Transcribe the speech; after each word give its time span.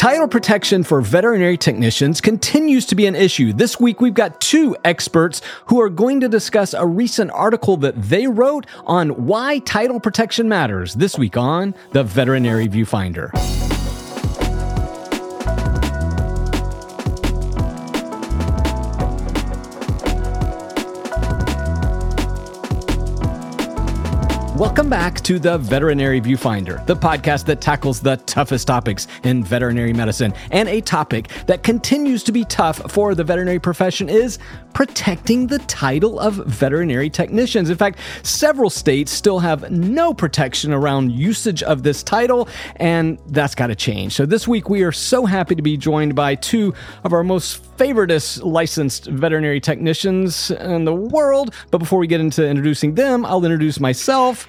Title 0.00 0.28
protection 0.28 0.82
for 0.82 1.02
veterinary 1.02 1.58
technicians 1.58 2.22
continues 2.22 2.86
to 2.86 2.94
be 2.94 3.04
an 3.04 3.14
issue. 3.14 3.52
This 3.52 3.78
week, 3.78 4.00
we've 4.00 4.14
got 4.14 4.40
two 4.40 4.74
experts 4.82 5.42
who 5.66 5.78
are 5.78 5.90
going 5.90 6.20
to 6.20 6.28
discuss 6.30 6.72
a 6.72 6.86
recent 6.86 7.30
article 7.32 7.76
that 7.76 8.00
they 8.00 8.26
wrote 8.26 8.64
on 8.86 9.10
why 9.26 9.58
title 9.58 10.00
protection 10.00 10.48
matters 10.48 10.94
this 10.94 11.18
week 11.18 11.36
on 11.36 11.74
the 11.92 12.02
Veterinary 12.02 12.66
Viewfinder. 12.66 13.59
Welcome 24.60 24.90
back 24.90 25.22
to 25.22 25.38
the 25.38 25.56
Veterinary 25.56 26.20
Viewfinder, 26.20 26.84
the 26.84 26.94
podcast 26.94 27.46
that 27.46 27.62
tackles 27.62 27.98
the 27.98 28.18
toughest 28.18 28.66
topics 28.66 29.06
in 29.24 29.42
veterinary 29.42 29.94
medicine. 29.94 30.34
And 30.50 30.68
a 30.68 30.82
topic 30.82 31.28
that 31.46 31.62
continues 31.62 32.22
to 32.24 32.30
be 32.30 32.44
tough 32.44 32.92
for 32.92 33.14
the 33.14 33.24
veterinary 33.24 33.58
profession 33.58 34.10
is 34.10 34.38
protecting 34.74 35.46
the 35.46 35.60
title 35.60 36.20
of 36.20 36.34
veterinary 36.46 37.08
technicians. 37.08 37.70
In 37.70 37.78
fact, 37.78 38.00
several 38.22 38.68
states 38.68 39.10
still 39.10 39.38
have 39.38 39.70
no 39.70 40.12
protection 40.12 40.74
around 40.74 41.12
usage 41.12 41.62
of 41.62 41.82
this 41.82 42.02
title, 42.02 42.46
and 42.76 43.18
that's 43.28 43.54
got 43.54 43.68
to 43.68 43.74
change. 43.74 44.12
So 44.12 44.26
this 44.26 44.46
week, 44.46 44.68
we 44.68 44.82
are 44.82 44.92
so 44.92 45.24
happy 45.24 45.54
to 45.54 45.62
be 45.62 45.78
joined 45.78 46.14
by 46.14 46.34
two 46.34 46.74
of 47.04 47.14
our 47.14 47.24
most 47.24 47.62
favoritist 47.78 48.44
licensed 48.44 49.06
veterinary 49.06 49.58
technicians 49.58 50.50
in 50.50 50.84
the 50.84 50.94
world. 50.94 51.54
But 51.70 51.78
before 51.78 51.98
we 51.98 52.06
get 52.06 52.20
into 52.20 52.46
introducing 52.46 52.94
them, 52.94 53.24
I'll 53.24 53.42
introduce 53.42 53.80
myself. 53.80 54.48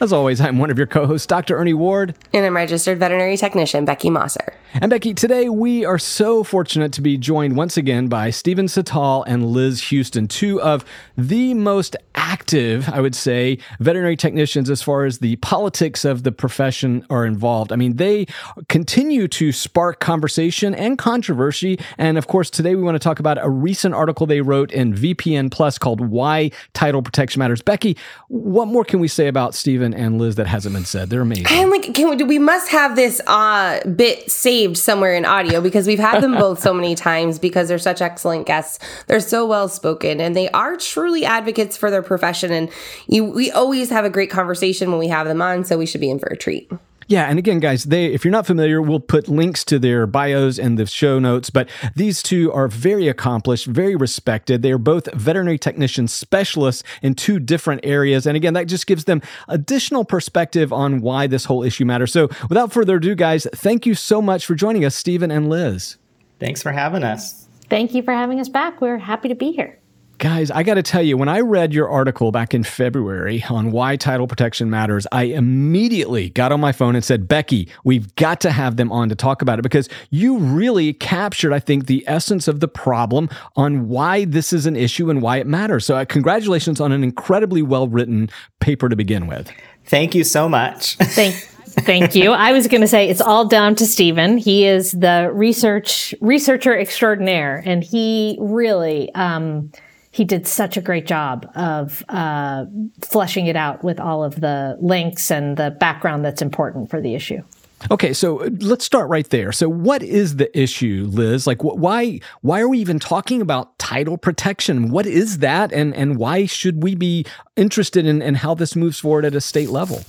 As 0.00 0.12
always, 0.12 0.40
I'm 0.40 0.58
one 0.58 0.70
of 0.70 0.78
your 0.78 0.86
co 0.86 1.06
hosts, 1.06 1.26
Dr. 1.26 1.58
Ernie 1.58 1.74
Ward. 1.74 2.14
And 2.32 2.46
I'm 2.46 2.54
registered 2.54 3.00
veterinary 3.00 3.36
technician, 3.36 3.84
Becky 3.84 4.10
Mosser. 4.10 4.54
And 4.74 4.90
Becky, 4.90 5.12
today 5.12 5.48
we 5.48 5.84
are 5.84 5.98
so 5.98 6.44
fortunate 6.44 6.92
to 6.92 7.00
be 7.00 7.16
joined 7.16 7.56
once 7.56 7.76
again 7.76 8.06
by 8.06 8.30
Stephen 8.30 8.66
Cital 8.66 9.24
and 9.26 9.46
Liz 9.46 9.80
Hughston, 9.80 10.28
two 10.28 10.62
of 10.62 10.84
the 11.16 11.52
most 11.54 11.96
active, 12.14 12.88
I 12.90 13.00
would 13.00 13.14
say, 13.14 13.58
veterinary 13.80 14.16
technicians 14.16 14.70
as 14.70 14.82
far 14.82 15.04
as 15.04 15.18
the 15.18 15.36
politics 15.36 16.04
of 16.04 16.22
the 16.22 16.30
profession 16.30 17.04
are 17.10 17.24
involved. 17.24 17.72
I 17.72 17.76
mean, 17.76 17.96
they 17.96 18.26
continue 18.68 19.26
to 19.28 19.50
spark 19.50 19.98
conversation 19.98 20.74
and 20.74 20.98
controversy. 20.98 21.78
And 21.96 22.18
of 22.18 22.26
course, 22.26 22.50
today 22.50 22.76
we 22.76 22.82
want 22.82 22.94
to 22.94 23.00
talk 23.00 23.18
about 23.18 23.42
a 23.42 23.48
recent 23.48 23.94
article 23.94 24.26
they 24.26 24.42
wrote 24.42 24.70
in 24.70 24.94
VPN 24.94 25.50
Plus 25.50 25.78
called 25.78 26.00
Why 26.00 26.50
Title 26.74 27.02
Protection 27.02 27.40
Matters. 27.40 27.62
Becky, 27.62 27.96
what 28.28 28.68
more 28.68 28.84
can 28.84 29.00
we 29.00 29.08
say 29.08 29.26
about 29.26 29.54
Stephen? 29.54 29.87
And 29.94 30.18
Liz 30.18 30.36
that 30.36 30.46
hasn't 30.46 30.74
been 30.74 30.84
said. 30.84 31.10
They're 31.10 31.22
amazing. 31.22 31.46
I'm 31.48 31.70
like, 31.70 31.94
can 31.94 32.16
we, 32.16 32.24
we 32.24 32.38
must 32.38 32.70
have 32.70 32.96
this 32.96 33.20
uh, 33.26 33.80
bit 33.88 34.30
saved 34.30 34.76
somewhere 34.76 35.14
in 35.14 35.24
audio 35.24 35.60
because 35.60 35.86
we've 35.86 35.98
had 35.98 36.22
them 36.22 36.34
both 36.34 36.60
so 36.60 36.72
many 36.72 36.94
times 36.94 37.38
because 37.38 37.68
they're 37.68 37.78
such 37.78 38.00
excellent 38.00 38.46
guests. 38.46 38.78
They're 39.06 39.20
so 39.20 39.46
well 39.46 39.68
spoken 39.68 40.20
and 40.20 40.36
they 40.36 40.48
are 40.50 40.76
truly 40.76 41.24
advocates 41.24 41.76
for 41.76 41.90
their 41.90 42.02
profession. 42.02 42.52
And 42.52 42.70
you, 43.06 43.24
we 43.24 43.50
always 43.50 43.90
have 43.90 44.04
a 44.04 44.10
great 44.10 44.30
conversation 44.30 44.90
when 44.90 44.98
we 44.98 45.08
have 45.08 45.26
them 45.26 45.42
on. 45.42 45.64
So 45.64 45.78
we 45.78 45.86
should 45.86 46.00
be 46.00 46.10
in 46.10 46.18
for 46.18 46.28
a 46.28 46.36
treat. 46.36 46.70
Yeah, 47.08 47.24
and 47.24 47.38
again, 47.38 47.58
guys, 47.58 47.84
they 47.84 48.06
if 48.06 48.22
you're 48.22 48.32
not 48.32 48.46
familiar, 48.46 48.82
we'll 48.82 49.00
put 49.00 49.28
links 49.28 49.64
to 49.64 49.78
their 49.78 50.06
bios 50.06 50.58
and 50.58 50.78
the 50.78 50.84
show 50.84 51.18
notes. 51.18 51.48
But 51.48 51.70
these 51.96 52.22
two 52.22 52.52
are 52.52 52.68
very 52.68 53.08
accomplished, 53.08 53.64
very 53.64 53.96
respected. 53.96 54.60
They 54.60 54.70
are 54.72 54.78
both 54.78 55.10
veterinary 55.14 55.58
technician 55.58 56.06
specialists 56.06 56.84
in 57.00 57.14
two 57.14 57.40
different 57.40 57.80
areas, 57.82 58.26
and 58.26 58.36
again, 58.36 58.52
that 58.54 58.66
just 58.66 58.86
gives 58.86 59.04
them 59.04 59.22
additional 59.48 60.04
perspective 60.04 60.70
on 60.70 61.00
why 61.00 61.26
this 61.26 61.46
whole 61.46 61.62
issue 61.62 61.86
matters. 61.86 62.12
So, 62.12 62.28
without 62.50 62.72
further 62.72 62.96
ado, 62.96 63.14
guys, 63.14 63.46
thank 63.54 63.86
you 63.86 63.94
so 63.94 64.20
much 64.20 64.44
for 64.44 64.54
joining 64.54 64.84
us, 64.84 64.94
Stephen 64.94 65.30
and 65.30 65.48
Liz. 65.48 65.96
Thanks 66.38 66.62
for 66.62 66.72
having 66.72 67.04
us. 67.04 67.48
Thank 67.70 67.94
you 67.94 68.02
for 68.02 68.12
having 68.12 68.38
us 68.38 68.50
back. 68.50 68.82
We're 68.82 68.98
happy 68.98 69.28
to 69.28 69.34
be 69.34 69.52
here. 69.52 69.77
Guys, 70.18 70.50
I 70.50 70.64
got 70.64 70.74
to 70.74 70.82
tell 70.82 71.02
you, 71.02 71.16
when 71.16 71.28
I 71.28 71.38
read 71.38 71.72
your 71.72 71.88
article 71.88 72.32
back 72.32 72.52
in 72.52 72.64
February 72.64 73.44
on 73.48 73.70
why 73.70 73.94
title 73.94 74.26
protection 74.26 74.68
matters, 74.68 75.06
I 75.12 75.24
immediately 75.24 76.30
got 76.30 76.50
on 76.50 76.60
my 76.60 76.72
phone 76.72 76.96
and 76.96 77.04
said, 77.04 77.28
Becky, 77.28 77.68
we've 77.84 78.12
got 78.16 78.40
to 78.40 78.50
have 78.50 78.76
them 78.76 78.90
on 78.90 79.08
to 79.10 79.14
talk 79.14 79.42
about 79.42 79.60
it 79.60 79.62
because 79.62 79.88
you 80.10 80.38
really 80.38 80.92
captured, 80.92 81.52
I 81.52 81.60
think, 81.60 81.86
the 81.86 82.02
essence 82.08 82.48
of 82.48 82.58
the 82.58 82.66
problem 82.66 83.28
on 83.54 83.88
why 83.88 84.24
this 84.24 84.52
is 84.52 84.66
an 84.66 84.74
issue 84.74 85.08
and 85.08 85.22
why 85.22 85.36
it 85.36 85.46
matters. 85.46 85.86
So, 85.86 85.94
uh, 85.94 86.04
congratulations 86.04 86.80
on 86.80 86.90
an 86.90 87.04
incredibly 87.04 87.62
well 87.62 87.86
written 87.86 88.28
paper 88.58 88.88
to 88.88 88.96
begin 88.96 89.28
with. 89.28 89.48
Thank 89.84 90.16
you 90.16 90.24
so 90.24 90.48
much. 90.48 90.96
Thank 91.00 91.34
Thank 91.34 92.16
you. 92.16 92.32
I 92.32 92.50
was 92.50 92.66
going 92.66 92.80
to 92.80 92.88
say 92.88 93.08
it's 93.08 93.20
all 93.20 93.46
down 93.46 93.76
to 93.76 93.86
Stephen. 93.86 94.36
He 94.36 94.66
is 94.66 94.90
the 94.90 95.30
research 95.32 96.12
researcher 96.20 96.76
extraordinaire, 96.76 97.62
and 97.64 97.84
he 97.84 98.36
really 98.40 99.14
um, 99.14 99.70
he 100.10 100.24
did 100.24 100.46
such 100.46 100.76
a 100.76 100.80
great 100.80 101.06
job 101.06 101.50
of 101.54 102.04
uh, 102.08 102.64
fleshing 103.02 103.46
it 103.46 103.56
out 103.56 103.84
with 103.84 104.00
all 104.00 104.24
of 104.24 104.40
the 104.40 104.76
links 104.80 105.30
and 105.30 105.56
the 105.56 105.70
background 105.70 106.24
that's 106.24 106.42
important 106.42 106.90
for 106.90 107.00
the 107.00 107.14
issue. 107.14 107.42
Okay, 107.90 108.12
so 108.12 108.40
uh, 108.40 108.50
let's 108.60 108.84
start 108.84 109.08
right 109.08 109.28
there. 109.30 109.52
So, 109.52 109.68
what 109.68 110.02
is 110.02 110.36
the 110.36 110.58
issue, 110.58 111.08
Liz? 111.12 111.46
Like, 111.46 111.60
wh- 111.60 111.76
why 111.76 112.20
why 112.40 112.60
are 112.60 112.68
we 112.68 112.78
even 112.78 112.98
talking 112.98 113.40
about 113.40 113.78
title 113.78 114.18
protection? 114.18 114.90
What 114.90 115.06
is 115.06 115.38
that, 115.38 115.72
and 115.72 115.94
and 115.94 116.16
why 116.16 116.46
should 116.46 116.82
we 116.82 116.96
be 116.96 117.24
interested 117.56 118.04
in, 118.04 118.20
in 118.20 118.34
how 118.34 118.54
this 118.54 118.74
moves 118.74 118.98
forward 118.98 119.24
at 119.24 119.36
a 119.36 119.40
state 119.40 119.70
level? 119.70 120.02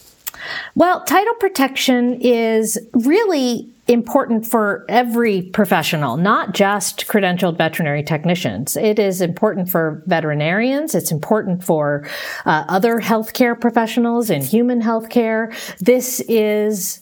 Well, 0.76 1.04
title 1.04 1.34
protection 1.36 2.20
is 2.22 2.78
really 2.94 3.70
important 3.88 4.46
for 4.46 4.86
every 4.88 5.42
professional, 5.42 6.16
not 6.16 6.54
just 6.54 7.08
credentialed 7.08 7.58
veterinary 7.58 8.04
technicians. 8.04 8.78
It 8.78 9.00
is 9.00 9.20
important 9.20 9.70
for 9.70 10.04
veterinarians. 10.06 10.94
It's 10.94 11.12
important 11.12 11.64
for 11.64 12.08
uh, 12.46 12.66
other 12.68 13.00
healthcare 13.00 13.60
professionals 13.60 14.30
in 14.30 14.44
human 14.44 14.82
healthcare. 14.82 15.52
This 15.80 16.20
is 16.28 17.02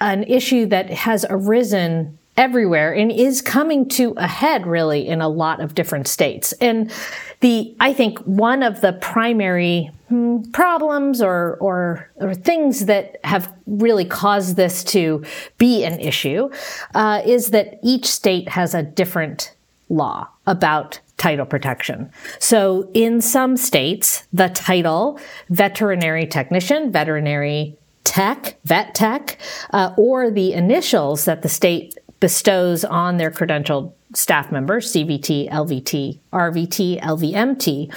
an 0.00 0.22
issue 0.24 0.66
that 0.66 0.90
has 0.90 1.26
arisen 1.28 2.16
everywhere 2.36 2.94
and 2.94 3.10
is 3.10 3.42
coming 3.42 3.88
to 3.88 4.14
a 4.16 4.28
head 4.28 4.64
really 4.64 5.08
in 5.08 5.20
a 5.20 5.28
lot 5.28 5.60
of 5.60 5.74
different 5.74 6.06
states. 6.06 6.52
And 6.60 6.92
the, 7.40 7.76
I 7.78 7.92
think 7.92 8.18
one 8.20 8.62
of 8.62 8.80
the 8.80 8.94
primary 8.94 9.90
hmm, 10.08 10.42
problems 10.52 11.22
or, 11.22 11.56
or, 11.60 12.10
or, 12.16 12.34
things 12.34 12.86
that 12.86 13.20
have 13.24 13.52
really 13.66 14.04
caused 14.04 14.56
this 14.56 14.82
to 14.84 15.24
be 15.56 15.84
an 15.84 16.00
issue 16.00 16.50
uh, 16.94 17.22
is 17.24 17.50
that 17.50 17.78
each 17.82 18.06
state 18.06 18.48
has 18.48 18.74
a 18.74 18.82
different 18.82 19.54
law 19.88 20.28
about 20.46 21.00
title 21.16 21.46
protection. 21.46 22.10
So 22.38 22.90
in 22.94 23.20
some 23.20 23.56
states, 23.56 24.26
the 24.32 24.48
title 24.48 25.20
veterinary 25.50 26.26
technician, 26.26 26.90
veterinary 26.90 27.76
tech, 28.04 28.58
vet 28.64 28.94
tech, 28.94 29.38
uh, 29.72 29.92
or 29.96 30.30
the 30.30 30.52
initials 30.54 31.24
that 31.26 31.42
the 31.42 31.48
state 31.48 31.98
bestows 32.20 32.84
on 32.84 33.16
their 33.16 33.30
credentialed 33.30 33.92
staff 34.14 34.50
members, 34.50 34.92
CVT, 34.92 35.50
LVT, 35.50 36.18
RVT, 36.32 37.00
LVMT, 37.00 37.94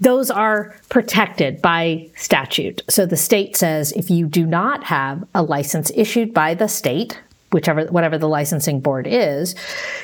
those 0.00 0.30
are 0.30 0.76
protected 0.88 1.62
by 1.62 2.08
statute. 2.16 2.82
So 2.88 3.06
the 3.06 3.16
state 3.16 3.56
says 3.56 3.92
if 3.92 4.10
you 4.10 4.26
do 4.26 4.44
not 4.46 4.84
have 4.84 5.26
a 5.34 5.42
license 5.42 5.90
issued 5.94 6.34
by 6.34 6.54
the 6.54 6.68
state, 6.68 7.20
whichever 7.52 7.86
whatever 7.86 8.18
the 8.18 8.28
licensing 8.28 8.80
board 8.80 9.06
is, 9.06 9.54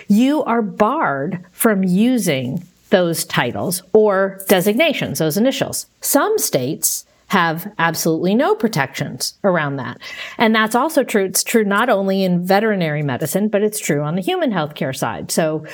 you 0.09 0.43
are 0.45 0.63
barred 0.63 1.45
from 1.53 1.85
using 1.85 2.65
those 2.89 3.25
titles 3.25 3.83
or 3.93 4.41
designations, 4.49 5.19
those 5.19 5.37
initials. 5.37 5.87
Some 6.01 6.39
states 6.39 7.05
have 7.33 7.73
absolutely 7.79 8.35
no 8.35 8.55
protections 8.55 9.39
around 9.43 9.77
that. 9.77 9.99
And 10.37 10.55
that's 10.55 10.75
also 10.75 11.03
true. 11.03 11.25
It's 11.25 11.43
true 11.43 11.65
not 11.65 11.89
only 11.89 12.25
in 12.25 12.45
veterinary 12.45 13.03
medicine, 13.03 13.49
but 13.49 13.63
it's 13.63 13.81
true 13.81 14.03
on 14.03 14.17
the 14.17 14.21
human 14.21 14.53
healthcare 14.53 14.95
side. 14.95 15.31
So 15.31 15.65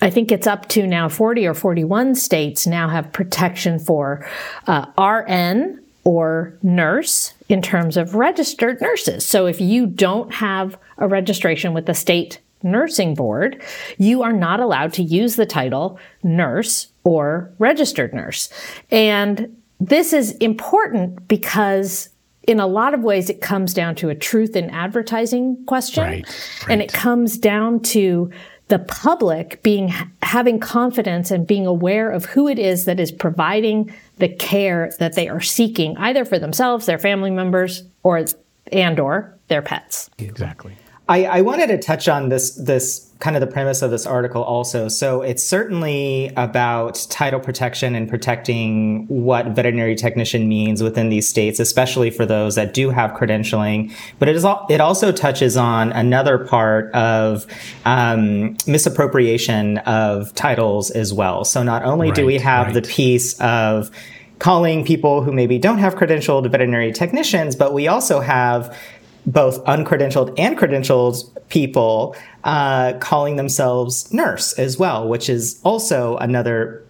I 0.00 0.08
think 0.08 0.32
it's 0.32 0.46
up 0.46 0.70
to 0.70 0.86
now 0.86 1.10
40 1.10 1.46
or 1.46 1.52
41 1.52 2.14
states 2.14 2.66
now 2.66 2.88
have 2.88 3.12
protection 3.12 3.78
for 3.78 4.26
uh, 4.66 4.86
RN 4.98 5.84
or 6.04 6.56
nurse 6.62 7.34
in 7.46 7.60
terms 7.60 7.98
of 7.98 8.14
registered 8.14 8.80
nurses. 8.80 9.26
So 9.26 9.44
if 9.44 9.60
you 9.60 9.86
don't 9.86 10.32
have 10.32 10.78
a 10.96 11.06
registration 11.06 11.74
with 11.74 11.84
the 11.84 11.94
state 11.94 12.40
nursing 12.62 13.14
board, 13.14 13.62
you 13.98 14.22
are 14.22 14.32
not 14.32 14.60
allowed 14.60 14.94
to 14.94 15.02
use 15.02 15.36
the 15.36 15.44
title 15.44 15.98
nurse 16.22 16.88
or 17.04 17.52
registered 17.58 18.14
nurse. 18.14 18.48
And 18.90 19.61
this 19.88 20.12
is 20.12 20.32
important 20.36 21.26
because 21.26 22.08
in 22.44 22.60
a 22.60 22.66
lot 22.66 22.94
of 22.94 23.02
ways 23.02 23.28
it 23.28 23.40
comes 23.40 23.74
down 23.74 23.94
to 23.96 24.08
a 24.08 24.14
truth 24.14 24.54
in 24.54 24.70
advertising 24.70 25.64
question. 25.66 26.04
Right, 26.04 26.24
right. 26.24 26.70
and 26.70 26.82
it 26.82 26.92
comes 26.92 27.38
down 27.38 27.80
to 27.80 28.30
the 28.68 28.78
public 28.78 29.62
being 29.62 29.92
having 30.22 30.60
confidence 30.60 31.30
and 31.30 31.46
being 31.46 31.66
aware 31.66 32.10
of 32.10 32.24
who 32.26 32.48
it 32.48 32.58
is 32.58 32.84
that 32.84 33.00
is 33.00 33.12
providing 33.12 33.92
the 34.18 34.28
care 34.28 34.92
that 34.98 35.14
they 35.14 35.28
are 35.28 35.40
seeking 35.40 35.96
either 35.98 36.24
for 36.24 36.38
themselves 36.38 36.86
their 36.86 36.98
family 36.98 37.30
members 37.30 37.82
or 38.02 38.24
and 38.70 39.00
or 39.00 39.36
their 39.48 39.62
pets. 39.62 40.08
Exactly 40.18 40.76
I, 41.08 41.24
I 41.24 41.40
wanted 41.40 41.66
to 41.68 41.78
touch 41.78 42.08
on 42.08 42.28
this 42.28 42.54
this 42.54 43.08
kind 43.22 43.36
of 43.36 43.40
the 43.40 43.46
premise 43.46 43.82
of 43.82 43.92
this 43.92 44.04
article 44.04 44.42
also. 44.42 44.88
So 44.88 45.22
it's 45.22 45.44
certainly 45.44 46.32
about 46.36 47.06
title 47.08 47.38
protection 47.38 47.94
and 47.94 48.08
protecting 48.08 49.06
what 49.06 49.46
veterinary 49.46 49.94
technician 49.94 50.48
means 50.48 50.82
within 50.82 51.08
these 51.08 51.28
states, 51.28 51.60
especially 51.60 52.10
for 52.10 52.26
those 52.26 52.56
that 52.56 52.74
do 52.74 52.90
have 52.90 53.12
credentialing. 53.12 53.92
But 54.18 54.28
it 54.28 54.34
is 54.34 54.44
all, 54.44 54.66
it 54.68 54.80
also 54.80 55.12
touches 55.12 55.56
on 55.56 55.92
another 55.92 56.36
part 56.36 56.92
of 56.94 57.46
um, 57.84 58.56
misappropriation 58.66 59.78
of 59.78 60.34
titles 60.34 60.90
as 60.90 61.12
well. 61.12 61.44
So 61.44 61.62
not 61.62 61.84
only 61.84 62.08
right, 62.08 62.16
do 62.16 62.26
we 62.26 62.38
have 62.38 62.66
right. 62.66 62.74
the 62.74 62.82
piece 62.82 63.38
of 63.40 63.92
calling 64.40 64.84
people 64.84 65.22
who 65.22 65.30
maybe 65.32 65.58
don't 65.58 65.78
have 65.78 65.94
credentialed 65.94 66.50
veterinary 66.50 66.90
technicians, 66.90 67.54
but 67.54 67.72
we 67.72 67.86
also 67.86 68.18
have 68.18 68.76
both 69.26 69.64
uncredentialed 69.64 70.34
and 70.38 70.58
credentialed 70.58 71.28
people 71.48 72.16
uh, 72.44 72.94
calling 72.94 73.36
themselves 73.36 74.12
nurse 74.12 74.52
as 74.54 74.78
well, 74.78 75.08
which 75.08 75.28
is 75.28 75.60
also 75.62 76.16
another 76.16 76.82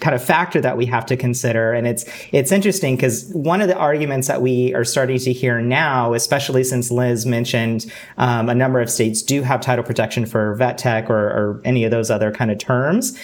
kind 0.00 0.14
of 0.14 0.22
factor 0.22 0.60
that 0.60 0.76
we 0.76 0.86
have 0.86 1.06
to 1.06 1.16
consider. 1.16 1.72
And 1.72 1.86
it's 1.86 2.04
it's 2.32 2.52
interesting 2.52 2.96
because 2.96 3.24
one 3.32 3.60
of 3.60 3.68
the 3.68 3.76
arguments 3.76 4.28
that 4.28 4.42
we 4.42 4.74
are 4.74 4.84
starting 4.84 5.18
to 5.20 5.32
hear 5.32 5.60
now 5.60 6.12
especially 6.12 6.62
since 6.62 6.90
liz 6.90 7.26
mentioned 7.26 7.90
um, 8.18 8.48
a 8.48 8.54
number 8.54 8.80
of 8.80 8.90
states 8.90 9.22
do 9.22 9.42
have 9.42 9.60
title 9.60 9.84
protection 9.84 10.26
for 10.26 10.54
vet 10.54 10.78
tech 10.78 11.10
or, 11.10 11.18
or 11.18 11.60
any 11.64 11.84
of 11.84 11.90
those 11.90 12.10
other 12.10 12.30
kind 12.30 12.50
of 12.50 12.58
terms 12.58 13.18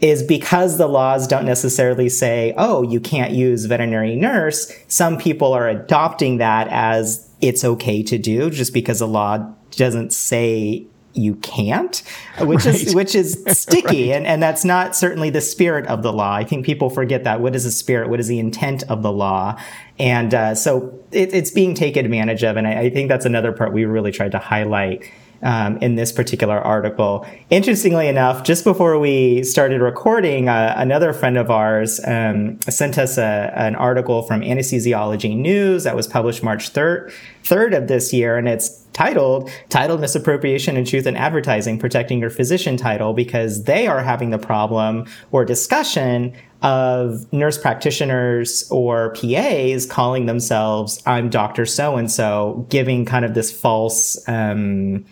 is 0.00 0.22
because 0.22 0.78
the 0.78 0.86
laws 0.86 1.26
don't 1.26 1.44
necessarily 1.44 2.08
say, 2.08 2.54
oh, 2.56 2.82
you 2.82 2.98
can't 2.98 3.32
use 3.32 3.66
veterinary 3.66 4.16
nurse, 4.16 4.72
some 4.88 5.18
people 5.18 5.52
are 5.52 5.68
adopting 5.68 6.38
that 6.38 6.66
as 6.68 7.29
it's 7.40 7.64
okay 7.64 8.02
to 8.02 8.18
do 8.18 8.50
just 8.50 8.72
because 8.72 8.98
the 8.98 9.08
law 9.08 9.52
doesn't 9.72 10.12
say 10.12 10.86
you 11.12 11.34
can't, 11.36 12.02
which 12.40 12.64
right. 12.64 12.74
is 12.74 12.94
which 12.94 13.14
is 13.14 13.42
sticky, 13.48 14.10
right. 14.10 14.16
and 14.16 14.26
and 14.26 14.42
that's 14.42 14.64
not 14.64 14.94
certainly 14.94 15.30
the 15.30 15.40
spirit 15.40 15.86
of 15.86 16.02
the 16.02 16.12
law. 16.12 16.34
I 16.34 16.44
think 16.44 16.64
people 16.64 16.88
forget 16.88 17.24
that. 17.24 17.40
What 17.40 17.56
is 17.56 17.64
the 17.64 17.70
spirit? 17.70 18.08
What 18.08 18.20
is 18.20 18.28
the 18.28 18.38
intent 18.38 18.84
of 18.84 19.02
the 19.02 19.10
law? 19.10 19.60
And 19.98 20.32
uh, 20.32 20.54
so 20.54 20.98
it, 21.10 21.34
it's 21.34 21.50
being 21.50 21.74
taken 21.74 22.04
advantage 22.04 22.44
of, 22.44 22.56
and 22.56 22.66
I, 22.66 22.80
I 22.82 22.90
think 22.90 23.08
that's 23.08 23.26
another 23.26 23.52
part 23.52 23.72
we 23.72 23.84
really 23.84 24.12
tried 24.12 24.32
to 24.32 24.38
highlight 24.38 25.10
um, 25.42 25.78
in 25.78 25.94
this 25.94 26.12
particular 26.12 26.58
article. 26.58 27.26
Interestingly 27.50 28.08
enough, 28.08 28.44
just 28.44 28.64
before 28.64 28.98
we 28.98 29.42
started 29.42 29.80
recording, 29.80 30.48
uh, 30.48 30.74
another 30.76 31.12
friend 31.12 31.38
of 31.38 31.50
ours 31.50 32.00
um, 32.06 32.60
sent 32.62 32.98
us 32.98 33.18
a, 33.18 33.52
an 33.56 33.74
article 33.76 34.22
from 34.22 34.42
Anesthesiology 34.42 35.36
News 35.36 35.84
that 35.84 35.96
was 35.96 36.06
published 36.06 36.42
March 36.42 36.72
3rd, 36.72 37.12
3rd 37.44 37.76
of 37.76 37.88
this 37.88 38.12
year, 38.12 38.36
and 38.36 38.48
it's 38.48 38.80
titled 38.92 39.48
titled 39.68 40.00
misappropriation 40.00 40.76
in 40.76 40.84
truth 40.84 41.06
in 41.06 41.16
advertising 41.16 41.78
protecting 41.78 42.18
your 42.18 42.28
physician 42.28 42.76
title 42.76 43.12
because 43.12 43.62
they 43.64 43.86
are 43.86 44.02
having 44.02 44.30
the 44.30 44.38
problem 44.38 45.06
or 45.30 45.44
discussion 45.44 46.34
of 46.62 47.32
nurse 47.32 47.56
practitioners 47.56 48.68
or 48.70 49.14
PAs 49.14 49.86
calling 49.86 50.26
themselves 50.26 51.02
I'm 51.06 51.30
Dr. 51.30 51.64
So 51.66 51.96
and 51.96 52.10
so, 52.10 52.66
giving 52.68 53.04
kind 53.04 53.24
of 53.24 53.34
this 53.34 53.50
false 53.52 54.18
um, 54.28 55.04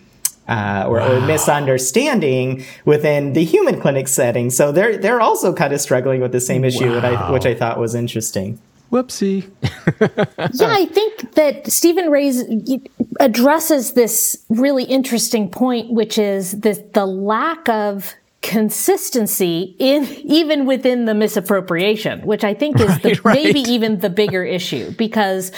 uh, 0.49 0.85
or, 0.89 0.99
wow. 0.99 1.13
or, 1.13 1.21
misunderstanding 1.27 2.65
within 2.85 3.35
the 3.35 3.45
human 3.45 3.81
clinic 3.81 4.09
setting. 4.09 4.51
So 4.51 4.73
they're 4.73 4.97
they're 4.97 5.21
also 5.21 5.53
kind 5.53 5.73
of 5.73 5.81
struggling 5.81 6.21
with 6.21 6.33
the 6.33 6.41
same 6.41 6.65
issue, 6.65 6.91
wow. 6.91 7.29
I, 7.29 7.31
which 7.31 7.47
I 7.47 7.55
thought 7.55 7.79
was 7.79 7.95
interesting. 7.95 8.59
Whoopsie. 8.91 9.51
yeah, 10.55 10.69
I 10.71 10.87
think 10.87 11.35
that 11.35 11.71
Stephen 11.71 12.11
Rays 12.11 12.43
addresses 13.21 13.93
this 13.93 14.43
really 14.49 14.85
interesting 14.85 15.51
point, 15.51 15.93
which 15.93 16.17
is 16.19 16.61
the 16.61 16.83
the 16.95 17.05
lack 17.05 17.69
of 17.69 18.15
consistency 18.41 19.77
in 19.79 20.05
even 20.25 20.65
within 20.65 21.05
the 21.05 21.15
misappropriation, 21.15 22.23
which 22.23 22.45
I 22.45 22.55
think 22.55 22.81
is 22.81 22.89
right, 22.89 23.03
the, 23.03 23.21
right. 23.25 23.35
maybe 23.35 23.61
even 23.61 23.99
the 23.99 24.09
bigger 24.09 24.45
issue 24.45 24.93
because 24.93 25.53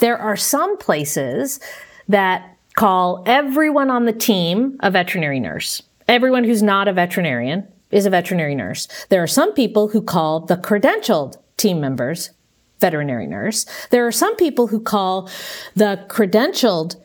there 0.00 0.18
are 0.18 0.36
some 0.36 0.76
places 0.76 1.60
that 2.08 2.53
call 2.74 3.22
everyone 3.26 3.90
on 3.90 4.04
the 4.04 4.12
team 4.12 4.76
a 4.80 4.90
veterinary 4.90 5.40
nurse. 5.40 5.82
Everyone 6.06 6.44
who's 6.44 6.62
not 6.62 6.88
a 6.88 6.92
veterinarian 6.92 7.66
is 7.90 8.06
a 8.06 8.10
veterinary 8.10 8.54
nurse. 8.54 8.88
There 9.08 9.22
are 9.22 9.28
some 9.28 9.54
people 9.54 9.88
who 9.88 10.02
call 10.02 10.40
the 10.40 10.56
credentialed 10.56 11.36
team 11.56 11.80
members 11.80 12.30
veterinary 12.80 13.26
nurse. 13.26 13.66
There 13.90 14.06
are 14.06 14.12
some 14.12 14.36
people 14.36 14.66
who 14.66 14.80
call 14.80 15.30
the 15.74 16.04
credentialed 16.08 16.96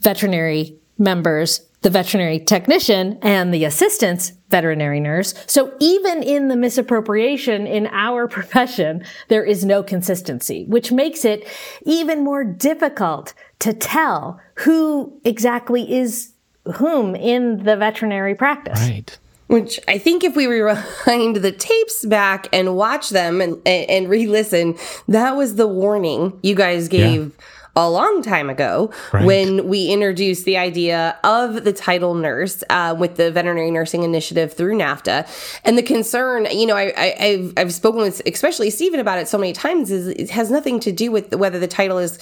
veterinary 0.00 0.76
members 0.98 1.60
the 1.82 1.90
veterinary 1.90 2.38
technician 2.38 3.18
and 3.22 3.52
the 3.52 3.64
assistants 3.64 4.32
veterinary 4.48 5.00
nurse. 5.00 5.34
So 5.46 5.74
even 5.80 6.22
in 6.22 6.48
the 6.48 6.56
misappropriation 6.56 7.66
in 7.66 7.88
our 7.88 8.28
profession, 8.36 9.04
there 9.28 9.44
is 9.44 9.64
no 9.64 9.82
consistency, 9.82 10.64
which 10.66 10.92
makes 10.92 11.24
it 11.24 11.46
even 11.84 12.24
more 12.24 12.44
difficult 12.44 13.34
to 13.60 13.72
tell 13.72 14.40
who 14.56 15.20
exactly 15.24 15.92
is 15.92 16.32
whom 16.76 17.16
in 17.16 17.64
the 17.64 17.76
veterinary 17.76 18.34
practice. 18.34 18.80
Right. 18.80 19.18
Which 19.48 19.78
I 19.86 19.98
think 19.98 20.24
if 20.24 20.34
we 20.34 20.46
rewind 20.46 21.36
the 21.36 21.52
tapes 21.52 22.06
back 22.06 22.48
and 22.52 22.76
watch 22.76 23.10
them 23.10 23.40
and, 23.40 23.60
and, 23.66 23.90
and 23.90 24.08
re 24.08 24.26
listen, 24.26 24.78
that 25.08 25.36
was 25.36 25.56
the 25.56 25.66
warning 25.66 26.38
you 26.42 26.54
guys 26.54 26.88
gave. 26.88 27.26
Yeah 27.26 27.44
a 27.74 27.88
long 27.88 28.22
time 28.22 28.50
ago 28.50 28.92
right. 29.12 29.24
when 29.24 29.66
we 29.66 29.88
introduced 29.88 30.44
the 30.44 30.58
idea 30.58 31.18
of 31.24 31.64
the 31.64 31.72
title 31.72 32.14
nurse 32.14 32.62
uh, 32.68 32.94
with 32.98 33.16
the 33.16 33.30
veterinary 33.30 33.70
nursing 33.70 34.02
initiative 34.02 34.52
through 34.52 34.76
NAVTA. 34.76 35.26
And 35.64 35.78
the 35.78 35.82
concern, 35.82 36.46
you 36.50 36.66
know, 36.66 36.76
I, 36.76 36.92
have 37.18 37.52
I've 37.56 37.72
spoken 37.72 38.02
with 38.02 38.20
especially 38.26 38.68
Stephen 38.68 39.00
about 39.00 39.18
it 39.18 39.28
so 39.28 39.38
many 39.38 39.54
times, 39.54 39.90
is 39.90 40.08
it 40.08 40.30
has 40.30 40.50
nothing 40.50 40.80
to 40.80 40.92
do 40.92 41.10
with 41.10 41.34
whether 41.34 41.58
the 41.58 41.68
title 41.68 41.98
is 41.98 42.18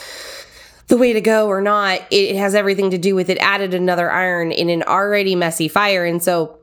the 0.86 0.96
way 0.96 1.12
to 1.12 1.20
go 1.20 1.48
or 1.48 1.60
not. 1.60 2.00
It 2.10 2.36
has 2.36 2.54
everything 2.54 2.90
to 2.90 2.98
do 2.98 3.14
with 3.14 3.28
it 3.30 3.38
added 3.38 3.74
another 3.74 4.10
iron 4.10 4.52
in 4.52 4.68
an 4.68 4.82
already 4.84 5.34
messy 5.34 5.68
fire. 5.68 6.04
And 6.04 6.22
so 6.22 6.58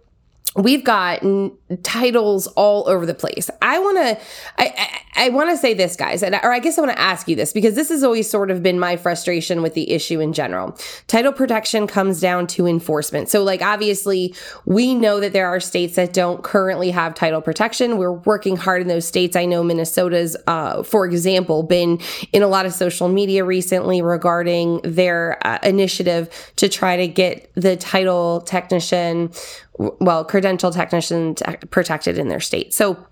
we've 0.56 0.84
got 0.84 1.24
n- 1.24 1.52
titles 1.84 2.48
all 2.48 2.88
over 2.88 3.06
the 3.06 3.14
place. 3.14 3.50
I 3.62 3.80
want 3.80 3.98
to, 3.98 4.18
I, 4.58 4.74
I, 5.16 5.26
I 5.26 5.30
want 5.30 5.50
to 5.50 5.58
say 5.58 5.74
this, 5.74 5.96
guys, 5.96 6.24
and, 6.24 6.36
or 6.36 6.54
I 6.54 6.60
guess 6.60 6.78
I 6.78 6.82
want 6.82 6.94
to 6.94 7.02
ask 7.02 7.28
you 7.28 7.36
this 7.36 7.52
because 7.52 7.76
this 7.76 7.90
has 7.90 8.04
always 8.04 8.30
sort 8.30 8.52
of 8.52 8.64
been 8.64 8.80
my 8.80 8.96
frustration 8.96 9.62
with 9.62 9.74
the 9.74 9.92
issue 9.92 10.22
in 10.22 10.32
general. 10.32 10.78
Title 11.08 11.34
protection 11.34 11.86
comes 11.86 12.22
down 12.22 12.48
to 12.48 12.68
enforcement. 12.68 13.28
So, 13.28 13.44
like, 13.44 13.62
obviously, 13.62 14.34
we 14.66 14.96
know 14.96 15.20
that 15.20 15.34
there 15.34 15.48
are 15.48 15.60
states 15.60 15.96
that 15.96 16.14
don't 16.14 16.44
currently 16.44 16.92
have 16.92 17.16
title 17.16 17.42
protection. 17.42 17.98
We're 17.98 18.14
working 18.14 18.56
hard 18.56 18.82
in 18.82 18.88
those 18.88 19.08
states. 19.08 19.36
I 19.36 19.46
know 19.46 19.64
Minnesota's, 19.64 20.38
uh, 20.48 20.84
for 20.84 21.06
example, 21.06 21.64
been 21.64 22.00
in 22.32 22.44
a 22.44 22.48
lot 22.48 22.66
of 22.66 22.74
social 22.74 23.10
media 23.10 23.44
recently 23.44 24.02
regarding 24.02 24.80
their 24.84 25.38
uh, 25.46 25.60
initiative 25.64 26.30
to 26.58 26.70
try 26.70 26.96
to 26.96 27.08
get 27.08 27.52
the 27.56 27.76
title 27.76 28.42
technician 28.42 29.32
well, 29.78 30.26
credential 30.26 30.72
technicians 31.60 31.72
protected 31.72 32.18
in 32.18 32.28
their 32.28 32.40
state. 32.40 32.74
So, 32.74 33.06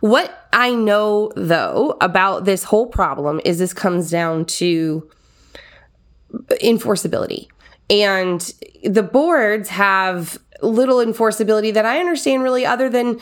what 0.00 0.48
I 0.52 0.74
know 0.74 1.32
though 1.36 1.96
about 2.00 2.44
this 2.44 2.64
whole 2.64 2.86
problem 2.86 3.40
is 3.44 3.58
this 3.58 3.72
comes 3.72 4.10
down 4.10 4.44
to 4.46 5.08
enforceability. 6.62 7.48
And 7.90 8.40
the 8.84 9.02
boards 9.02 9.68
have 9.68 10.38
little 10.62 10.98
enforceability 10.98 11.74
that 11.74 11.84
I 11.84 11.98
understand 11.98 12.42
really 12.42 12.64
other 12.64 12.88
than 12.88 13.20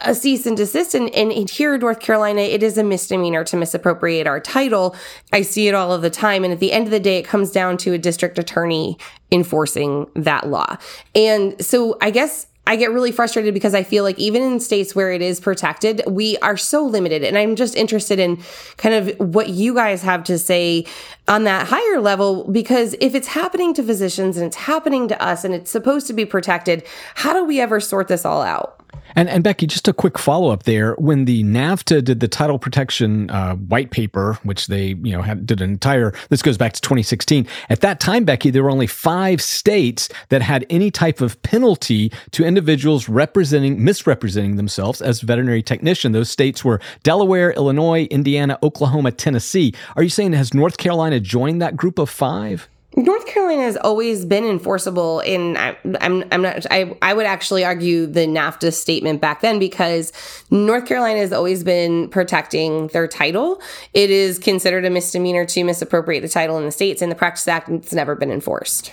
a 0.00 0.14
cease 0.14 0.46
and 0.46 0.56
desist. 0.56 0.94
And, 0.94 1.10
and 1.10 1.48
here 1.48 1.74
in 1.74 1.80
North 1.80 2.00
Carolina, 2.00 2.40
it 2.40 2.62
is 2.62 2.78
a 2.78 2.82
misdemeanor 2.82 3.44
to 3.44 3.56
misappropriate 3.56 4.26
our 4.26 4.40
title. 4.40 4.96
I 5.32 5.42
see 5.42 5.68
it 5.68 5.74
all 5.74 5.92
of 5.92 6.02
the 6.02 6.10
time. 6.10 6.42
And 6.42 6.52
at 6.52 6.60
the 6.60 6.72
end 6.72 6.86
of 6.86 6.90
the 6.90 7.00
day, 7.00 7.18
it 7.18 7.24
comes 7.24 7.50
down 7.50 7.76
to 7.78 7.92
a 7.92 7.98
district 7.98 8.38
attorney 8.38 8.96
enforcing 9.30 10.10
that 10.14 10.48
law. 10.48 10.76
And 11.14 11.62
so 11.64 11.98
I 12.00 12.10
guess 12.10 12.46
I 12.66 12.76
get 12.76 12.92
really 12.92 13.12
frustrated 13.12 13.52
because 13.52 13.74
I 13.74 13.82
feel 13.82 14.04
like 14.04 14.18
even 14.18 14.42
in 14.42 14.58
states 14.58 14.94
where 14.94 15.12
it 15.12 15.20
is 15.20 15.38
protected, 15.38 16.02
we 16.06 16.38
are 16.38 16.56
so 16.56 16.84
limited. 16.84 17.22
And 17.22 17.36
I'm 17.36 17.56
just 17.56 17.74
interested 17.74 18.18
in 18.18 18.38
kind 18.78 18.94
of 18.94 19.34
what 19.34 19.48
you 19.50 19.74
guys 19.74 20.02
have 20.02 20.24
to 20.24 20.38
say 20.38 20.86
on 21.26 21.44
that 21.44 21.68
higher 21.68 22.00
level, 22.00 22.50
because 22.50 22.94
if 23.00 23.14
it's 23.14 23.28
happening 23.28 23.72
to 23.74 23.82
physicians 23.82 24.36
and 24.36 24.46
it's 24.46 24.56
happening 24.56 25.08
to 25.08 25.22
us 25.22 25.44
and 25.44 25.54
it's 25.54 25.70
supposed 25.70 26.06
to 26.06 26.12
be 26.12 26.24
protected, 26.24 26.84
how 27.14 27.32
do 27.32 27.44
we 27.44 27.60
ever 27.60 27.80
sort 27.80 28.08
this 28.08 28.24
all 28.24 28.42
out? 28.42 28.84
And, 29.16 29.28
and 29.28 29.44
Becky, 29.44 29.66
just 29.66 29.86
a 29.88 29.92
quick 29.92 30.18
follow 30.18 30.50
up 30.50 30.64
there. 30.64 30.94
When 30.94 31.24
the 31.24 31.44
NAVTA 31.44 32.04
did 32.04 32.20
the 32.20 32.28
title 32.28 32.58
protection 32.58 33.30
uh, 33.30 33.54
white 33.56 33.90
paper, 33.90 34.38
which 34.42 34.66
they 34.66 34.88
you 35.02 35.12
know 35.12 35.22
had, 35.22 35.46
did 35.46 35.60
an 35.60 35.70
entire 35.70 36.12
this 36.30 36.42
goes 36.42 36.58
back 36.58 36.72
to 36.72 36.80
2016. 36.80 37.46
At 37.68 37.80
that 37.80 38.00
time, 38.00 38.24
Becky, 38.24 38.50
there 38.50 38.62
were 38.62 38.70
only 38.70 38.86
five 38.86 39.40
states 39.40 40.08
that 40.30 40.42
had 40.42 40.66
any 40.70 40.90
type 40.90 41.20
of 41.20 41.40
penalty 41.42 42.12
to 42.32 42.44
individuals 42.44 43.08
representing 43.08 43.84
misrepresenting 43.84 44.56
themselves 44.56 45.00
as 45.00 45.20
veterinary 45.20 45.62
technician. 45.62 46.12
Those 46.12 46.30
states 46.30 46.64
were 46.64 46.80
Delaware, 47.02 47.52
Illinois, 47.52 48.04
Indiana, 48.04 48.58
Oklahoma, 48.62 49.12
Tennessee. 49.12 49.74
Are 49.96 50.02
you 50.02 50.08
saying 50.08 50.32
has 50.32 50.54
North 50.54 50.76
Carolina 50.78 51.13
joined 51.20 51.62
that 51.62 51.76
group 51.76 51.98
of 51.98 52.10
five? 52.10 52.68
North 52.96 53.26
Carolina 53.26 53.62
has 53.62 53.76
always 53.76 54.24
been 54.24 54.44
enforceable 54.44 55.20
in 55.20 55.56
I'm 55.56 55.76
I'm, 56.00 56.24
I'm 56.30 56.42
not 56.42 56.64
I, 56.70 56.96
I 57.02 57.12
would 57.12 57.26
actually 57.26 57.64
argue 57.64 58.06
the 58.06 58.20
NAVTA 58.20 58.72
statement 58.72 59.20
back 59.20 59.40
then 59.40 59.58
because 59.58 60.12
North 60.50 60.86
Carolina 60.86 61.18
has 61.18 61.32
always 61.32 61.64
been 61.64 62.08
protecting 62.08 62.86
their 62.88 63.08
title. 63.08 63.60
It 63.94 64.10
is 64.10 64.38
considered 64.38 64.84
a 64.84 64.90
misdemeanor 64.90 65.44
to 65.46 65.64
misappropriate 65.64 66.22
the 66.22 66.28
title 66.28 66.56
in 66.56 66.64
the 66.64 66.70
states 66.70 67.02
and 67.02 67.10
the 67.10 67.16
Practice 67.16 67.48
Act 67.48 67.68
it's 67.68 67.92
never 67.92 68.14
been 68.14 68.30
enforced. 68.30 68.92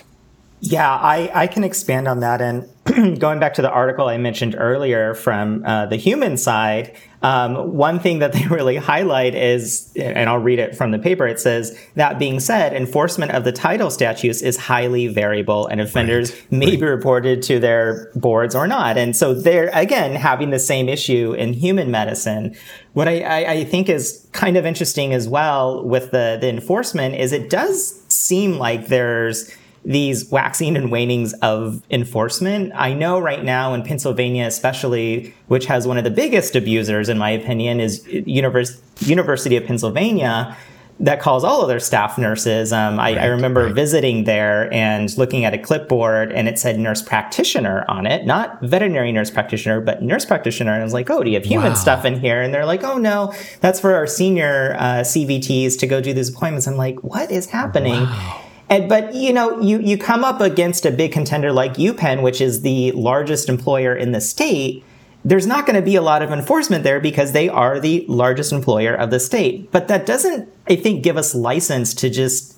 Yeah, 0.61 0.91
I, 0.91 1.31
I 1.33 1.47
can 1.47 1.63
expand 1.63 2.07
on 2.07 2.19
that. 2.19 2.39
And 2.39 2.69
going 3.19 3.39
back 3.39 3.53
to 3.53 3.62
the 3.62 3.69
article 3.69 4.07
I 4.07 4.17
mentioned 4.17 4.55
earlier 4.57 5.13
from 5.13 5.63
uh, 5.65 5.86
the 5.86 5.95
human 5.95 6.38
side, 6.38 6.95
um, 7.21 7.74
one 7.74 8.00
thing 8.00 8.19
that 8.19 8.33
they 8.33 8.48
really 8.50 8.77
highlight 8.77 9.36
is, 9.36 9.91
and 9.95 10.29
I'll 10.29 10.39
read 10.39 10.60
it 10.60 10.75
from 10.75 10.91
the 10.91 11.00
paper, 11.00 11.27
it 11.27 11.39
says, 11.39 11.77
that 11.95 12.19
being 12.19 12.39
said, 12.39 12.74
enforcement 12.74 13.31
of 13.31 13.43
the 13.43 13.51
title 13.51 13.91
statutes 13.91 14.41
is 14.41 14.57
highly 14.57 15.07
variable 15.07 15.67
and 15.67 15.79
offenders 15.79 16.31
right. 16.31 16.51
may 16.51 16.65
right. 16.71 16.79
be 16.79 16.86
reported 16.86 17.41
to 17.43 17.60
their 17.60 18.12
boards 18.15 18.55
or 18.55 18.67
not. 18.67 18.98
And 18.98 19.15
so 19.15 19.33
they're, 19.33 19.69
again, 19.74 20.15
having 20.15 20.50
the 20.50 20.60
same 20.60 20.89
issue 20.89 21.33
in 21.33 21.53
human 21.53 21.91
medicine. 21.91 22.55
What 22.93 23.07
I, 23.07 23.21
I, 23.21 23.51
I 23.51 23.63
think 23.63 23.88
is 23.88 24.27
kind 24.31 24.57
of 24.57 24.65
interesting 24.65 25.13
as 25.13 25.29
well 25.29 25.86
with 25.86 26.12
the, 26.12 26.38
the 26.41 26.50
enforcement 26.50 27.15
is 27.15 27.31
it 27.31 27.50
does 27.50 28.01
seem 28.07 28.57
like 28.57 28.88
there's 28.88 29.55
these 29.83 30.29
waxing 30.29 30.77
and 30.77 30.91
wanings 30.91 31.33
of 31.41 31.81
enforcement. 31.89 32.71
I 32.75 32.93
know 32.93 33.19
right 33.19 33.43
now 33.43 33.73
in 33.73 33.83
Pennsylvania, 33.83 34.45
especially, 34.45 35.33
which 35.47 35.65
has 35.65 35.88
one 35.88 35.97
of 35.97 36.03
the 36.03 36.11
biggest 36.11 36.55
abusers, 36.55 37.09
in 37.09 37.17
my 37.17 37.31
opinion, 37.31 37.79
is 37.79 38.05
Univers- 38.07 38.79
University 39.00 39.57
of 39.57 39.65
Pennsylvania 39.65 40.55
that 41.01 41.19
calls 41.19 41.43
all 41.43 41.63
of 41.63 41.67
their 41.67 41.79
staff 41.79 42.17
nurses. 42.19 42.71
Um, 42.71 43.00
I, 43.00 43.13
right, 43.13 43.17
I, 43.23 43.25
remember 43.27 43.65
right. 43.65 43.73
visiting 43.73 44.25
there 44.25 44.71
and 44.71 45.15
looking 45.17 45.45
at 45.45 45.53
a 45.53 45.57
clipboard 45.57 46.31
and 46.31 46.47
it 46.47 46.59
said 46.59 46.77
nurse 46.77 47.01
practitioner 47.01 47.83
on 47.88 48.05
it, 48.05 48.25
not 48.25 48.61
veterinary 48.61 49.11
nurse 49.11 49.31
practitioner, 49.31 49.81
but 49.81 50.03
nurse 50.03 50.25
practitioner. 50.25 50.73
And 50.73 50.81
I 50.81 50.83
was 50.83 50.93
like, 50.93 51.09
oh, 51.09 51.23
do 51.23 51.31
you 51.31 51.38
have 51.38 51.45
human 51.45 51.71
wow. 51.71 51.75
stuff 51.75 52.05
in 52.05 52.19
here? 52.19 52.41
And 52.41 52.53
they're 52.53 52.67
like, 52.67 52.83
oh, 52.83 53.00
no, 53.00 53.33
that's 53.61 53.79
for 53.79 53.95
our 53.95 54.05
senior 54.05 54.75
uh, 54.77 55.00
CVTs 55.00 55.79
to 55.79 55.88
go 55.88 56.01
do 56.01 56.13
these 56.13 56.29
appointments. 56.29 56.67
I'm 56.67 56.77
like, 56.77 57.03
what 57.03 57.31
is 57.31 57.47
happening? 57.47 58.03
Wow. 58.03 58.40
And, 58.71 58.87
but 58.87 59.13
you 59.13 59.33
know, 59.33 59.59
you, 59.59 59.79
you 59.79 59.97
come 59.97 60.23
up 60.23 60.39
against 60.39 60.85
a 60.85 60.91
big 60.91 61.11
contender 61.11 61.51
like 61.51 61.73
UPenn, 61.73 62.23
which 62.23 62.39
is 62.39 62.61
the 62.61 62.93
largest 62.93 63.49
employer 63.49 63.93
in 63.93 64.13
the 64.13 64.21
state. 64.21 64.85
There's 65.25 65.45
not 65.45 65.65
going 65.65 65.75
to 65.75 65.81
be 65.81 65.97
a 65.97 66.01
lot 66.01 66.21
of 66.21 66.31
enforcement 66.31 66.85
there 66.85 67.01
because 67.01 67.33
they 67.33 67.49
are 67.49 67.81
the 67.81 68.05
largest 68.07 68.53
employer 68.53 68.95
of 68.95 69.11
the 69.11 69.19
state. 69.19 69.69
But 69.71 69.89
that 69.89 70.05
doesn't, 70.05 70.49
I 70.69 70.77
think, 70.77 71.03
give 71.03 71.17
us 71.17 71.35
license 71.35 71.93
to 71.95 72.09
just 72.09 72.55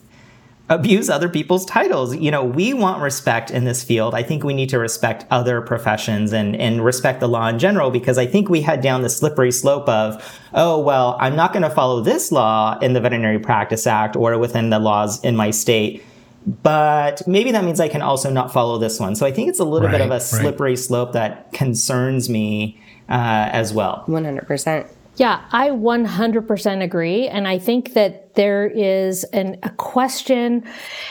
abuse 0.69 1.09
other 1.09 1.27
people's 1.27 1.65
titles. 1.65 2.15
You 2.15 2.31
know, 2.31 2.43
we 2.43 2.73
want 2.73 3.01
respect 3.01 3.51
in 3.51 3.65
this 3.65 3.83
field. 3.83 4.15
I 4.15 4.23
think 4.23 4.43
we 4.43 4.53
need 4.53 4.69
to 4.69 4.79
respect 4.79 5.25
other 5.29 5.61
professions 5.61 6.31
and, 6.31 6.55
and 6.55 6.83
respect 6.83 7.19
the 7.19 7.27
law 7.27 7.47
in 7.47 7.59
general 7.59 7.91
because 7.91 8.17
I 8.17 8.25
think 8.25 8.49
we 8.49 8.61
head 8.61 8.81
down 8.81 9.01
the 9.01 9.09
slippery 9.09 9.51
slope 9.51 9.87
of, 9.89 10.39
oh, 10.53 10.79
well, 10.79 11.17
I'm 11.19 11.35
not 11.35 11.51
going 11.51 11.63
to 11.63 11.69
follow 11.69 12.01
this 12.01 12.31
law 12.31 12.79
in 12.79 12.93
the 12.93 13.01
Veterinary 13.01 13.39
Practice 13.39 13.85
Act 13.85 14.15
or 14.15 14.37
within 14.37 14.69
the 14.69 14.79
laws 14.79 15.23
in 15.23 15.35
my 15.35 15.51
state. 15.51 16.03
But 16.45 17.25
maybe 17.27 17.51
that 17.51 17.63
means 17.63 17.79
I 17.79 17.87
can 17.87 18.01
also 18.01 18.29
not 18.29 18.51
follow 18.51 18.77
this 18.77 18.99
one. 18.99 19.15
So 19.15 19.25
I 19.25 19.31
think 19.31 19.49
it's 19.49 19.59
a 19.59 19.65
little 19.65 19.87
right, 19.87 19.97
bit 19.97 20.01
of 20.01 20.11
a 20.11 20.19
slippery 20.19 20.71
right. 20.71 20.79
slope 20.79 21.13
that 21.13 21.51
concerns 21.53 22.29
me 22.29 22.81
uh, 23.09 23.49
as 23.51 23.73
well. 23.73 24.03
100%. 24.07 24.89
Yeah, 25.15 25.45
I 25.51 25.69
100% 25.69 26.83
agree. 26.83 27.27
And 27.27 27.47
I 27.47 27.59
think 27.59 27.93
that 27.93 28.33
there 28.33 28.65
is 28.65 29.23
an, 29.25 29.57
a 29.61 29.69
question 29.69 30.63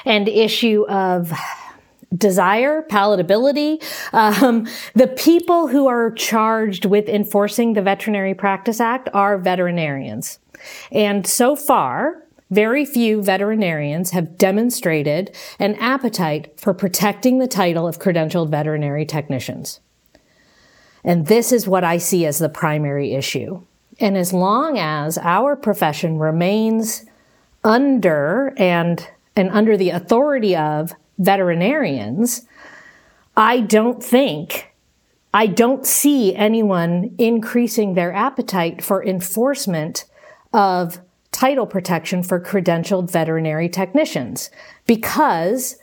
and 0.04 0.28
issue 0.28 0.84
of 0.88 1.32
desire, 2.16 2.84
palatability. 2.90 3.82
Um, 4.12 4.66
the 4.94 5.06
people 5.06 5.68
who 5.68 5.86
are 5.86 6.10
charged 6.10 6.84
with 6.84 7.08
enforcing 7.08 7.74
the 7.74 7.82
Veterinary 7.82 8.34
Practice 8.34 8.80
Act 8.80 9.08
are 9.14 9.38
veterinarians. 9.38 10.38
And 10.90 11.26
so 11.26 11.56
far, 11.56 12.22
very 12.50 12.84
few 12.84 13.22
veterinarians 13.22 14.10
have 14.10 14.36
demonstrated 14.36 15.34
an 15.58 15.74
appetite 15.76 16.60
for 16.60 16.74
protecting 16.74 17.38
the 17.38 17.48
title 17.48 17.88
of 17.88 17.98
credentialed 17.98 18.50
veterinary 18.50 19.06
technicians. 19.06 19.80
And 21.02 21.26
this 21.26 21.50
is 21.50 21.66
what 21.66 21.82
I 21.82 21.98
see 21.98 22.26
as 22.26 22.38
the 22.38 22.48
primary 22.48 23.14
issue. 23.14 23.62
And 24.02 24.18
as 24.18 24.32
long 24.32 24.78
as 24.78 25.16
our 25.18 25.54
profession 25.54 26.18
remains 26.18 27.06
under 27.62 28.52
and, 28.56 29.08
and 29.36 29.48
under 29.50 29.76
the 29.76 29.90
authority 29.90 30.56
of 30.56 30.92
veterinarians, 31.18 32.42
I 33.36 33.60
don't 33.60 34.02
think, 34.02 34.74
I 35.32 35.46
don't 35.46 35.86
see 35.86 36.34
anyone 36.34 37.14
increasing 37.16 37.94
their 37.94 38.12
appetite 38.12 38.82
for 38.82 39.04
enforcement 39.04 40.04
of 40.52 41.00
title 41.30 41.66
protection 41.66 42.24
for 42.24 42.40
credentialed 42.40 43.08
veterinary 43.08 43.68
technicians 43.68 44.50
because 44.84 45.76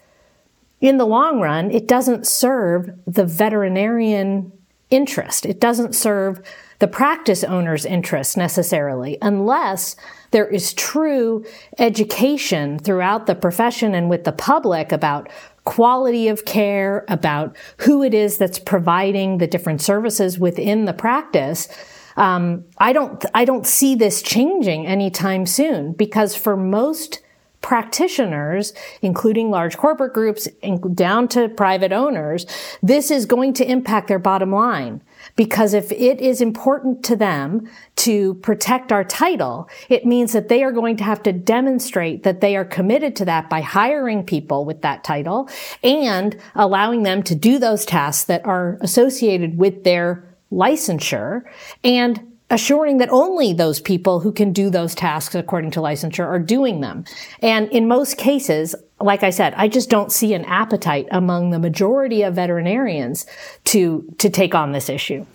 in 0.82 0.98
the 0.98 1.06
long 1.06 1.40
run, 1.40 1.72
it 1.72 1.88
doesn't 1.88 2.28
serve 2.28 2.92
the 3.08 3.26
veterinarian 3.26 4.52
interest. 4.90 5.46
It 5.46 5.62
doesn't 5.62 5.96
serve 5.96 6.42
the 6.80 6.88
practice 6.88 7.44
owner's 7.44 7.86
interest 7.86 8.38
necessarily, 8.38 9.18
unless 9.22 9.96
there 10.32 10.48
is 10.48 10.74
true 10.74 11.46
education 11.78 12.80
throughout 12.80 13.26
the 13.26 13.36
profession 13.36 13.94
and 13.94 14.10
with 14.10 14.24
the 14.24 14.32
public 14.32 14.92
about 14.92 15.30
quality 15.66 16.30
of 16.30 16.46
care, 16.46 17.06
about 17.10 17.56
who 17.78 18.02
it 18.02 18.14
is 18.14 18.38
that's 18.38 18.60
providing 18.60 19.38
the 19.38 19.48
different 19.48 19.82
services 19.82 20.40
within 20.40 20.86
the 20.86 20.94
practice. 20.94 21.68
Um, 22.16 22.66
I 22.78 22.94
don't, 22.94 23.24
I 23.34 23.46
don't 23.46 23.68
see 23.68 23.96
this 23.96 24.22
changing 24.22 24.88
anytime 24.88 25.46
soon 25.46 25.94
because 25.94 26.36
for 26.36 26.58
most 26.58 27.22
practitioners, 27.62 28.74
including 29.02 29.52
large 29.52 29.78
corporate 29.78 30.14
groups, 30.14 30.48
and 30.64 30.96
down 30.96 31.28
to 31.30 31.50
private 31.50 31.92
owners, 31.92 32.46
this 32.82 33.12
is 33.12 33.26
going 33.26 33.54
to 33.54 33.70
impact 33.70 34.08
their 34.08 34.20
bottom 34.20 34.52
line. 34.52 35.02
Because 35.36 35.74
if 35.74 35.92
it 35.92 36.20
is 36.20 36.42
important 36.42 37.04
to 37.06 37.16
them 37.16 37.70
to 37.98 38.36
protect 38.36 38.92
our 38.92 39.04
title, 39.04 39.70
it 39.90 40.06
means 40.06 40.34
that 40.34 40.50
they 40.50 40.64
are 40.64 40.72
going 40.72 40.98
to 40.98 41.04
have 41.04 41.24
to 41.24 41.34
demonstrate 41.34 42.24
that 42.24 42.42
they 42.42 42.56
are 42.56 42.66
committed 42.66 43.16
to 43.18 43.26
that 43.26 43.50
by 43.50 43.62
hiring 43.62 44.24
people 44.24 44.66
with 44.66 44.82
that 44.82 45.04
title 45.04 45.50
and 45.84 46.40
allowing 46.56 47.04
them 47.04 47.24
to 47.24 47.36
do 47.36 47.60
those 47.60 47.86
tasks 47.86 48.26
that 48.26 48.46
are 48.46 48.78
associated 48.82 49.58
with 49.58 49.84
their 49.84 50.26
licensure 50.52 51.44
and 51.84 52.29
assuring 52.50 52.98
that 52.98 53.10
only 53.10 53.54
those 53.54 53.80
people 53.80 54.20
who 54.20 54.32
can 54.32 54.52
do 54.52 54.70
those 54.70 54.96
tasks 54.96 55.36
according 55.36 55.72
to 55.72 55.80
licensure 55.80 56.26
are 56.26 56.40
doing 56.40 56.82
them. 56.82 57.06
And 57.42 57.70
in 57.70 57.88
most 57.88 58.18
cases, 58.18 58.76
like 59.00 59.24
I 59.24 59.30
said, 59.30 59.54
I 59.56 59.68
just 59.68 59.90
don't 59.90 60.12
see 60.12 60.34
an 60.34 60.46
appetite 60.46 61.08
among 61.12 61.52
the 61.52 61.60
majority 61.60 62.24
of 62.24 62.36
veterinarians 62.36 63.26
to, 63.66 64.04
to 64.18 64.30
take 64.30 64.56
on 64.56 64.72
this 64.72 64.90
issue. 64.90 65.26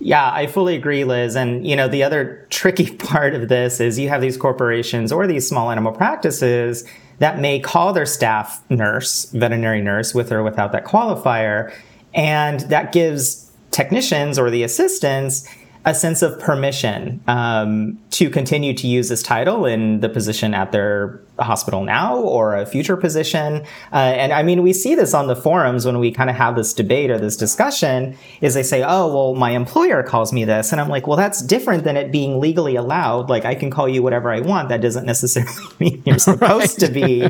Yeah, 0.00 0.30
I 0.32 0.46
fully 0.46 0.74
agree, 0.74 1.04
Liz. 1.04 1.36
And, 1.36 1.66
you 1.66 1.76
know, 1.76 1.88
the 1.88 2.02
other 2.02 2.46
tricky 2.50 2.90
part 2.96 3.34
of 3.34 3.48
this 3.48 3.80
is 3.80 3.98
you 3.98 4.08
have 4.08 4.20
these 4.20 4.36
corporations 4.36 5.12
or 5.12 5.26
these 5.26 5.46
small 5.48 5.70
animal 5.70 5.92
practices 5.92 6.84
that 7.18 7.38
may 7.38 7.60
call 7.60 7.92
their 7.92 8.06
staff 8.06 8.62
nurse, 8.70 9.26
veterinary 9.30 9.80
nurse, 9.80 10.14
with 10.14 10.32
or 10.32 10.42
without 10.42 10.72
that 10.72 10.84
qualifier. 10.84 11.72
And 12.12 12.60
that 12.60 12.92
gives 12.92 13.52
technicians 13.70 14.38
or 14.38 14.50
the 14.50 14.62
assistants 14.62 15.48
a 15.84 15.94
sense 15.94 16.22
of 16.22 16.38
permission 16.40 17.22
um, 17.28 17.98
to 18.10 18.30
continue 18.30 18.72
to 18.74 18.86
use 18.86 19.08
this 19.08 19.22
title 19.22 19.66
in 19.66 20.00
the 20.00 20.08
position 20.08 20.54
at 20.54 20.72
their 20.72 21.20
hospital 21.38 21.82
now 21.84 22.16
or 22.16 22.54
a 22.54 22.64
future 22.64 22.96
position. 22.96 23.64
Uh, 23.92 23.96
and 23.96 24.32
I 24.32 24.42
mean, 24.42 24.62
we 24.62 24.72
see 24.72 24.94
this 24.94 25.14
on 25.14 25.26
the 25.26 25.34
forums 25.34 25.84
when 25.84 25.98
we 25.98 26.12
kind 26.12 26.30
of 26.30 26.36
have 26.36 26.54
this 26.54 26.72
debate 26.72 27.10
or 27.10 27.18
this 27.18 27.36
discussion 27.36 28.16
is 28.40 28.54
they 28.54 28.62
say, 28.62 28.84
oh, 28.86 29.12
well, 29.12 29.34
my 29.34 29.50
employer 29.50 30.02
calls 30.02 30.32
me 30.32 30.44
this. 30.44 30.70
And 30.70 30.80
I'm 30.80 30.88
like, 30.88 31.06
well, 31.06 31.16
that's 31.16 31.42
different 31.42 31.84
than 31.84 31.96
it 31.96 32.12
being 32.12 32.40
legally 32.40 32.76
allowed. 32.76 33.28
Like 33.28 33.44
I 33.44 33.54
can 33.54 33.70
call 33.70 33.88
you 33.88 34.02
whatever 34.02 34.30
I 34.30 34.40
want. 34.40 34.68
That 34.68 34.80
doesn't 34.80 35.06
necessarily 35.06 35.52
mean 35.80 36.02
you're 36.06 36.18
supposed 36.18 36.78
to 36.80 36.88
be 36.88 37.28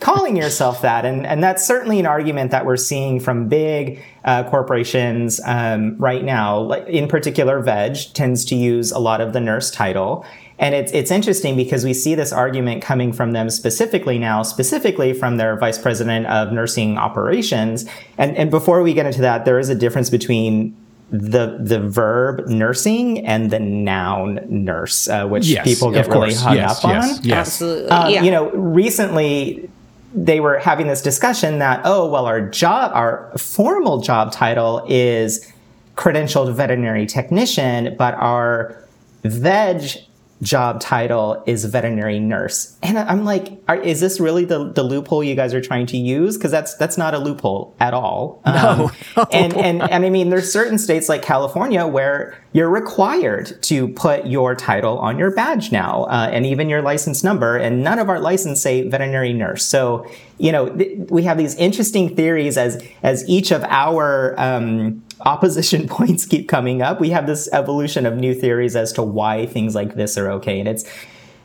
calling 0.00 0.36
yourself 0.36 0.82
that. 0.82 1.04
And, 1.04 1.26
and 1.26 1.42
that's 1.42 1.64
certainly 1.64 2.00
an 2.00 2.06
argument 2.06 2.50
that 2.50 2.66
we're 2.66 2.76
seeing 2.76 3.20
from 3.20 3.48
big 3.48 4.02
uh, 4.24 4.48
corporations 4.50 5.40
um, 5.44 5.96
right 5.98 6.24
now. 6.24 6.58
Like 6.60 6.86
in 6.88 7.08
particular, 7.08 7.62
VEG 7.62 8.12
tends 8.14 8.44
to 8.46 8.56
use 8.56 8.90
a 8.90 8.98
lot 8.98 9.20
of 9.20 9.32
the 9.32 9.40
nurse 9.40 9.70
title. 9.70 10.24
And 10.58 10.74
it's, 10.74 10.92
it's 10.92 11.10
interesting 11.10 11.56
because 11.56 11.84
we 11.84 11.94
see 11.94 12.14
this 12.14 12.32
argument 12.32 12.82
coming 12.82 13.12
from 13.12 13.32
them 13.32 13.50
specifically 13.50 14.18
now, 14.18 14.42
specifically 14.42 15.12
from 15.12 15.36
their 15.36 15.56
vice 15.56 15.78
president 15.78 16.26
of 16.26 16.52
nursing 16.52 16.96
operations. 16.96 17.86
And, 18.18 18.36
and 18.36 18.50
before 18.50 18.82
we 18.82 18.94
get 18.94 19.06
into 19.06 19.20
that, 19.22 19.44
there 19.44 19.58
is 19.58 19.68
a 19.68 19.74
difference 19.74 20.10
between 20.10 20.76
the 21.10 21.58
the 21.60 21.78
verb 21.78 22.48
nursing 22.48 23.24
and 23.26 23.50
the 23.50 23.60
noun 23.60 24.40
nurse, 24.48 25.06
uh, 25.06 25.26
which 25.26 25.46
yes, 25.46 25.62
people 25.62 25.92
get 25.92 26.08
really 26.08 26.34
hung 26.34 26.56
yes, 26.56 26.84
up 26.84 26.90
yes, 26.90 27.18
on. 27.18 27.24
Yes. 27.24 27.46
Absolutely. 27.46 27.90
Um, 27.90 28.10
yeah. 28.10 28.22
You 28.22 28.30
know, 28.30 28.50
recently 28.50 29.70
they 30.14 30.40
were 30.40 30.58
having 30.58 30.86
this 30.86 31.02
discussion 31.02 31.58
that, 31.58 31.82
oh, 31.84 32.08
well, 32.08 32.26
our 32.26 32.40
job, 32.40 32.92
our 32.94 33.32
formal 33.36 34.00
job 34.00 34.32
title 34.32 34.84
is 34.88 35.52
credentialed 35.96 36.52
veterinary 36.54 37.06
technician, 37.06 37.94
but 37.96 38.14
our 38.14 38.76
VEG 39.24 40.04
job 40.42 40.80
title 40.80 41.42
is 41.46 41.64
veterinary 41.64 42.18
nurse. 42.18 42.76
And 42.82 42.98
I'm 42.98 43.24
like, 43.24 43.62
are, 43.68 43.76
is 43.76 44.00
this 44.00 44.20
really 44.20 44.44
the, 44.44 44.72
the 44.72 44.82
loophole 44.82 45.24
you 45.24 45.34
guys 45.34 45.54
are 45.54 45.60
trying 45.60 45.86
to 45.86 45.96
use? 45.96 46.36
Because 46.36 46.50
that's 46.50 46.74
that's 46.76 46.98
not 46.98 47.14
a 47.14 47.18
loophole 47.18 47.74
at 47.80 47.94
all. 47.94 48.42
No. 48.46 48.90
Um, 49.16 49.26
and, 49.32 49.54
and 49.54 49.82
and 49.82 50.04
I 50.04 50.10
mean, 50.10 50.30
there's 50.30 50.52
certain 50.52 50.78
states 50.78 51.08
like 51.08 51.22
California 51.22 51.86
where 51.86 52.38
you're 52.52 52.70
required 52.70 53.60
to 53.62 53.88
put 53.88 54.26
your 54.26 54.54
title 54.54 54.98
on 54.98 55.18
your 55.18 55.30
badge 55.34 55.72
now, 55.72 56.04
uh, 56.04 56.28
and 56.32 56.46
even 56.46 56.68
your 56.68 56.82
license 56.82 57.24
number. 57.24 57.56
And 57.56 57.82
none 57.82 57.98
of 57.98 58.08
our 58.08 58.20
license 58.20 58.60
say 58.60 58.88
veterinary 58.88 59.32
nurse. 59.32 59.64
So 59.64 60.06
you 60.38 60.52
know, 60.52 60.68
th- 60.68 61.08
we 61.10 61.22
have 61.22 61.38
these 61.38 61.54
interesting 61.56 62.14
theories 62.14 62.56
as 62.58 62.84
as 63.02 63.28
each 63.28 63.50
of 63.50 63.64
our 63.64 64.38
um, 64.38 65.02
opposition 65.24 65.88
points 65.88 66.26
keep 66.26 66.48
coming 66.48 66.82
up. 66.82 67.00
We 67.00 67.10
have 67.10 67.26
this 67.26 67.48
evolution 67.52 68.06
of 68.06 68.16
new 68.16 68.34
theories 68.34 68.76
as 68.76 68.92
to 68.94 69.02
why 69.02 69.46
things 69.46 69.74
like 69.74 69.94
this 69.94 70.16
are 70.18 70.30
okay, 70.32 70.58
and 70.58 70.68
it's 70.68 70.84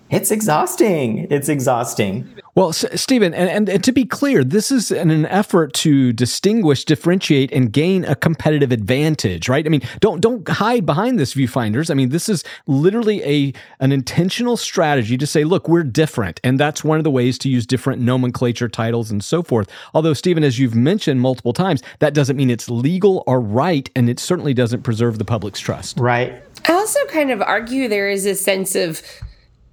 it's 0.09 0.31
exhausting. 0.31 1.27
It's 1.29 1.49
exhausting. 1.49 2.27
Well, 2.55 2.69
S- 2.69 2.85
Stephen, 2.99 3.33
and, 3.33 3.49
and, 3.49 3.69
and, 3.69 3.83
to 3.83 3.91
be 3.91 4.05
clear, 4.05 4.43
this 4.43 4.71
is 4.71 4.91
an, 4.91 5.11
an, 5.11 5.27
effort 5.27 5.71
to 5.75 6.11
distinguish, 6.11 6.83
differentiate, 6.83 7.51
and 7.51 7.71
gain 7.71 8.03
a 8.03 8.15
competitive 8.15 8.71
advantage, 8.71 9.47
right? 9.47 9.65
I 9.65 9.69
mean, 9.69 9.81
don't 9.99 10.19
don't 10.19 10.47
hide 10.47 10.85
behind 10.85 11.19
this, 11.19 11.35
viewfinders. 11.35 11.91
I 11.91 11.93
mean, 11.93 12.09
this 12.09 12.27
is 12.27 12.43
literally 12.67 13.23
a 13.23 13.53
an 13.79 13.91
intentional 13.91 14.57
strategy 14.57 15.17
to 15.17 15.27
say, 15.27 15.43
look, 15.43 15.69
we're 15.69 15.83
different, 15.83 16.39
and 16.43 16.59
that's 16.59 16.83
one 16.83 16.97
of 16.97 17.03
the 17.03 17.11
ways 17.11 17.37
to 17.39 17.49
use 17.49 17.65
different 17.65 18.01
nomenclature, 18.01 18.67
titles, 18.67 19.11
and 19.11 19.23
so 19.23 19.43
forth. 19.43 19.69
Although, 19.93 20.13
Stephen, 20.13 20.43
as 20.43 20.57
you've 20.57 20.75
mentioned 20.75 21.21
multiple 21.21 21.53
times, 21.53 21.83
that 21.99 22.13
doesn't 22.13 22.35
mean 22.35 22.49
it's 22.49 22.69
legal 22.69 23.23
or 23.27 23.39
right, 23.39 23.89
and 23.95 24.09
it 24.09 24.19
certainly 24.19 24.53
doesn't 24.53 24.81
preserve 24.81 25.19
the 25.19 25.25
public's 25.25 25.59
trust. 25.59 25.99
Right. 25.99 26.43
I 26.67 26.73
also 26.73 26.99
kind 27.05 27.31
of 27.31 27.41
argue 27.41 27.87
there 27.87 28.09
is 28.09 28.25
a 28.25 28.35
sense 28.35 28.75
of 28.75 29.01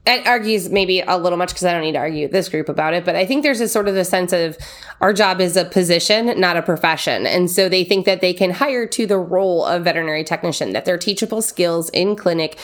it 0.06 0.26
argues 0.26 0.70
maybe 0.70 1.00
a 1.00 1.16
little 1.16 1.36
much 1.36 1.50
because 1.50 1.64
I 1.64 1.72
don't 1.72 1.82
need 1.82 1.92
to 1.92 1.98
argue 1.98 2.28
this 2.28 2.48
group 2.48 2.68
about 2.68 2.94
it, 2.94 3.04
but 3.04 3.16
I 3.16 3.26
think 3.26 3.42
there's 3.42 3.60
a 3.60 3.68
sort 3.68 3.88
of 3.88 3.94
the 3.94 4.04
sense 4.04 4.32
of 4.32 4.56
our 5.00 5.12
job 5.12 5.40
is 5.40 5.56
a 5.56 5.64
position, 5.64 6.38
not 6.38 6.56
a 6.56 6.62
profession. 6.62 7.26
And 7.26 7.50
so 7.50 7.68
they 7.68 7.84
think 7.84 8.06
that 8.06 8.20
they 8.20 8.32
can 8.32 8.50
hire 8.52 8.86
to 8.86 9.06
the 9.06 9.18
role 9.18 9.64
of 9.64 9.84
veterinary 9.84 10.25
technician, 10.25 10.72
that 10.72 10.84
they're 10.84 10.98
teachable 10.98 11.42
skills 11.42 11.90
in 11.90 12.14
clinic 12.16 12.58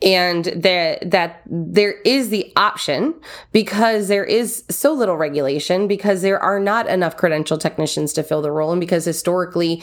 and 0.00 0.44
that 0.44 1.10
that 1.10 1.42
there 1.46 1.94
is 2.04 2.28
the 2.28 2.52
option 2.56 3.14
because 3.52 4.06
there 4.08 4.24
is 4.24 4.64
so 4.70 4.92
little 4.92 5.16
regulation 5.16 5.88
because 5.88 6.22
there 6.22 6.40
are 6.40 6.60
not 6.60 6.86
enough 6.86 7.16
credential 7.16 7.58
technicians 7.58 8.12
to 8.12 8.22
fill 8.22 8.40
the 8.40 8.52
role 8.52 8.70
and 8.70 8.80
because 8.80 9.04
historically 9.04 9.82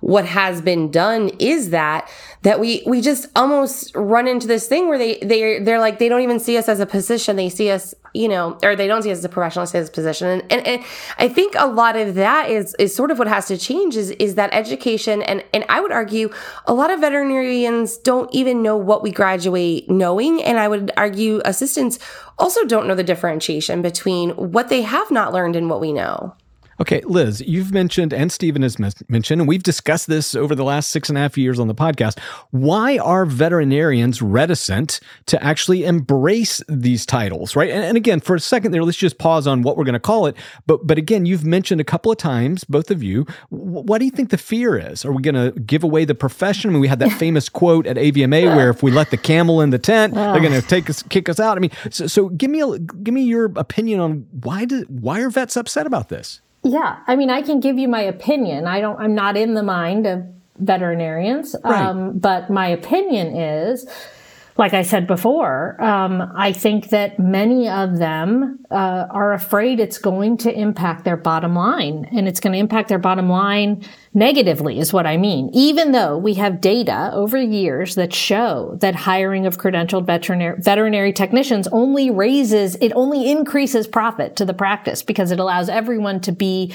what 0.00 0.24
has 0.24 0.60
been 0.62 0.90
done 0.90 1.28
is 1.38 1.70
that 1.70 2.10
that 2.42 2.58
we 2.58 2.82
we 2.86 3.00
just 3.00 3.26
almost 3.36 3.94
run 3.94 4.26
into 4.26 4.46
this 4.46 4.66
thing 4.66 4.88
where 4.88 4.98
they 4.98 5.18
they 5.18 5.58
they're 5.58 5.78
like 5.78 5.98
they 5.98 6.08
don't 6.08 6.22
even 6.22 6.40
see 6.40 6.56
us 6.56 6.68
as 6.68 6.80
a 6.80 6.86
position. 6.86 7.36
They 7.36 7.50
see 7.50 7.70
us 7.70 7.94
you 8.14 8.28
know 8.28 8.58
or 8.64 8.74
they 8.74 8.88
don't 8.88 9.02
see 9.02 9.12
us 9.12 9.18
as 9.18 9.24
a 9.24 9.28
professional 9.28 9.66
they 9.66 9.72
see 9.72 9.78
us 9.78 9.82
as 9.84 9.88
a 9.90 9.92
position. 9.92 10.28
And, 10.28 10.42
and, 10.50 10.66
and 10.66 10.84
I 11.18 11.28
think 11.28 11.54
a 11.56 11.66
lot 11.66 11.96
of 11.96 12.14
that 12.14 12.50
is 12.50 12.74
is 12.78 12.94
sort 12.94 13.10
of 13.10 13.18
what 13.18 13.28
has 13.28 13.46
to 13.48 13.58
change 13.58 13.96
is 13.96 14.10
is 14.12 14.36
that 14.36 14.50
education. 14.54 15.22
And 15.22 15.44
and 15.52 15.64
I 15.68 15.80
would 15.80 15.92
argue 15.92 16.32
a 16.66 16.72
lot 16.72 16.90
of 16.90 17.00
veterinarians 17.00 17.98
don't 17.98 18.32
even 18.34 18.62
know 18.62 18.76
what 18.76 19.02
we 19.02 19.10
graduate 19.10 19.90
knowing. 19.90 20.42
And 20.42 20.58
I 20.58 20.68
would 20.68 20.92
argue 20.96 21.42
assistants 21.44 21.98
also 22.38 22.64
don't 22.64 22.86
know 22.88 22.94
the 22.94 23.04
differentiation 23.04 23.82
between 23.82 24.30
what 24.30 24.70
they 24.70 24.80
have 24.80 25.10
not 25.10 25.34
learned 25.34 25.56
and 25.56 25.68
what 25.68 25.80
we 25.80 25.92
know. 25.92 26.34
Okay, 26.80 27.02
Liz, 27.04 27.42
you've 27.42 27.72
mentioned, 27.72 28.14
and 28.14 28.32
Stephen 28.32 28.62
has 28.62 28.78
mentioned, 28.78 29.42
and 29.42 29.46
we've 29.46 29.62
discussed 29.62 30.06
this 30.06 30.34
over 30.34 30.54
the 30.54 30.64
last 30.64 30.90
six 30.90 31.10
and 31.10 31.18
a 31.18 31.20
half 31.20 31.36
years 31.36 31.60
on 31.60 31.68
the 31.68 31.74
podcast. 31.74 32.18
Why 32.52 32.96
are 32.96 33.26
veterinarians 33.26 34.22
reticent 34.22 34.98
to 35.26 35.42
actually 35.44 35.84
embrace 35.84 36.62
these 36.68 37.04
titles, 37.04 37.54
right? 37.54 37.68
And, 37.68 37.84
and 37.84 37.98
again, 37.98 38.20
for 38.20 38.34
a 38.34 38.40
second 38.40 38.72
there, 38.72 38.82
let's 38.82 38.96
just 38.96 39.18
pause 39.18 39.46
on 39.46 39.60
what 39.60 39.76
we're 39.76 39.84
going 39.84 39.92
to 39.92 40.00
call 40.00 40.24
it. 40.24 40.34
But 40.66 40.86
but 40.86 40.96
again, 40.96 41.26
you've 41.26 41.44
mentioned 41.44 41.82
a 41.82 41.84
couple 41.84 42.10
of 42.10 42.16
times, 42.16 42.64
both 42.64 42.90
of 42.90 43.02
you, 43.02 43.26
what 43.50 43.98
do 43.98 44.06
you 44.06 44.10
think 44.10 44.30
the 44.30 44.38
fear 44.38 44.78
is? 44.78 45.04
Are 45.04 45.12
we 45.12 45.22
going 45.22 45.34
to 45.34 45.60
give 45.60 45.84
away 45.84 46.06
the 46.06 46.14
profession? 46.14 46.70
I 46.70 46.72
mean, 46.72 46.80
we 46.80 46.88
had 46.88 47.00
that 47.00 47.12
famous 47.18 47.50
quote 47.50 47.86
at 47.86 47.96
AVMA 47.96 48.56
where 48.56 48.70
if 48.70 48.82
we 48.82 48.90
let 48.90 49.10
the 49.10 49.18
camel 49.18 49.60
in 49.60 49.68
the 49.68 49.78
tent, 49.78 50.14
they're 50.14 50.40
going 50.40 50.58
to 50.58 50.66
take 50.66 50.88
us, 50.88 51.02
kick 51.02 51.28
us 51.28 51.38
out. 51.38 51.58
I 51.58 51.60
mean, 51.60 51.72
so, 51.90 52.06
so 52.06 52.30
give 52.30 52.50
me 52.50 52.62
a 52.62 52.78
give 52.78 53.12
me 53.12 53.24
your 53.24 53.52
opinion 53.56 54.00
on 54.00 54.26
why 54.30 54.64
do 54.64 54.86
why 54.88 55.20
are 55.20 55.28
vets 55.28 55.58
upset 55.58 55.86
about 55.86 56.08
this? 56.08 56.40
Yeah, 56.62 56.98
I 57.06 57.16
mean, 57.16 57.30
I 57.30 57.42
can 57.42 57.60
give 57.60 57.78
you 57.78 57.88
my 57.88 58.02
opinion. 58.02 58.66
I 58.66 58.80
don't. 58.80 58.98
I'm 59.00 59.14
not 59.14 59.36
in 59.36 59.54
the 59.54 59.62
mind 59.62 60.06
of 60.06 60.24
veterinarians, 60.58 61.56
right. 61.64 61.86
um, 61.86 62.18
but 62.18 62.50
my 62.50 62.68
opinion 62.68 63.34
is 63.34 63.86
like 64.60 64.74
I 64.74 64.82
said 64.82 65.06
before, 65.06 65.82
um, 65.82 66.30
I 66.36 66.52
think 66.52 66.90
that 66.90 67.18
many 67.18 67.66
of 67.66 67.96
them 67.96 68.58
uh, 68.70 69.06
are 69.10 69.32
afraid 69.32 69.80
it's 69.80 69.96
going 69.96 70.36
to 70.36 70.52
impact 70.52 71.06
their 71.06 71.16
bottom 71.16 71.54
line, 71.54 72.06
and 72.12 72.28
it's 72.28 72.40
going 72.40 72.52
to 72.52 72.58
impact 72.58 72.90
their 72.90 72.98
bottom 72.98 73.30
line 73.30 73.82
negatively, 74.12 74.78
is 74.78 74.92
what 74.92 75.06
I 75.06 75.16
mean. 75.16 75.48
Even 75.54 75.92
though 75.92 76.18
we 76.18 76.34
have 76.34 76.60
data 76.60 77.10
over 77.14 77.40
years 77.40 77.94
that 77.94 78.12
show 78.12 78.76
that 78.82 78.94
hiring 78.94 79.46
of 79.46 79.56
credentialed 79.56 80.04
veterinary, 80.04 80.60
veterinary 80.60 81.14
technicians 81.14 81.66
only 81.68 82.10
raises, 82.10 82.74
it 82.82 82.92
only 82.94 83.30
increases 83.30 83.86
profit 83.86 84.36
to 84.36 84.44
the 84.44 84.52
practice 84.52 85.02
because 85.02 85.30
it 85.30 85.40
allows 85.40 85.70
everyone 85.70 86.20
to 86.20 86.32
be 86.32 86.70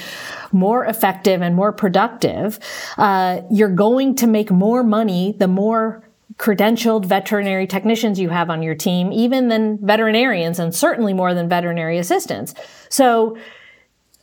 more 0.52 0.86
effective 0.86 1.40
and 1.44 1.56
more 1.56 1.72
productive. 1.72 2.58
Uh, 2.98 3.42
you're 3.52 3.70
going 3.70 4.16
to 4.16 4.26
make 4.26 4.50
more 4.50 4.84
money 4.84 5.36
the 5.38 5.48
more 5.48 6.05
credentialed 6.38 7.06
veterinary 7.06 7.68
technicians 7.68 8.20
you 8.20 8.30
have 8.30 8.50
on 8.50 8.62
your 8.62 8.76
team, 8.76 9.12
even 9.12 9.48
than 9.48 9.78
veterinarians, 9.86 10.60
and 10.60 10.76
certainly 10.76 11.14
more 11.14 11.34
than 11.34 11.48
veterinary 11.48 11.98
assistants. 11.98 12.54
So 12.90 13.38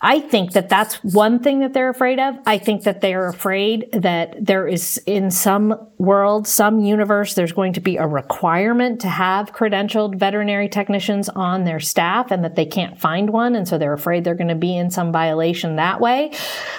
I 0.04 0.18
think 0.18 0.52
that 0.54 0.68
that's 0.68 0.96
one 1.04 1.38
thing 1.38 1.60
that 1.60 1.74
they're 1.74 1.88
afraid 1.88 2.18
of. 2.18 2.36
I 2.44 2.58
think 2.58 2.82
that 2.82 3.00
they're 3.00 3.28
afraid 3.28 3.88
that 3.92 4.34
there 4.44 4.66
is 4.66 4.98
in 5.06 5.30
some 5.30 5.78
world, 5.96 6.48
some 6.48 6.80
universe, 6.80 7.34
there's 7.34 7.52
going 7.52 7.72
to 7.74 7.80
be 7.80 7.98
a 7.98 8.06
requirement 8.06 9.00
to 9.02 9.08
have 9.08 9.52
credentialed 9.52 10.16
veterinary 10.16 10.68
technicians 10.68 11.28
on 11.28 11.62
their 11.64 11.78
staff 11.78 12.32
and 12.32 12.42
that 12.42 12.56
they 12.56 12.66
can't 12.66 13.00
find 13.00 13.30
one. 13.30 13.54
And 13.54 13.68
so 13.68 13.78
they're 13.78 13.92
afraid 13.92 14.24
they're 14.24 14.34
going 14.34 14.48
to 14.48 14.56
be 14.56 14.76
in 14.76 14.90
some 14.90 15.12
violation 15.12 15.76
that 15.76 16.00
way. 16.00 16.32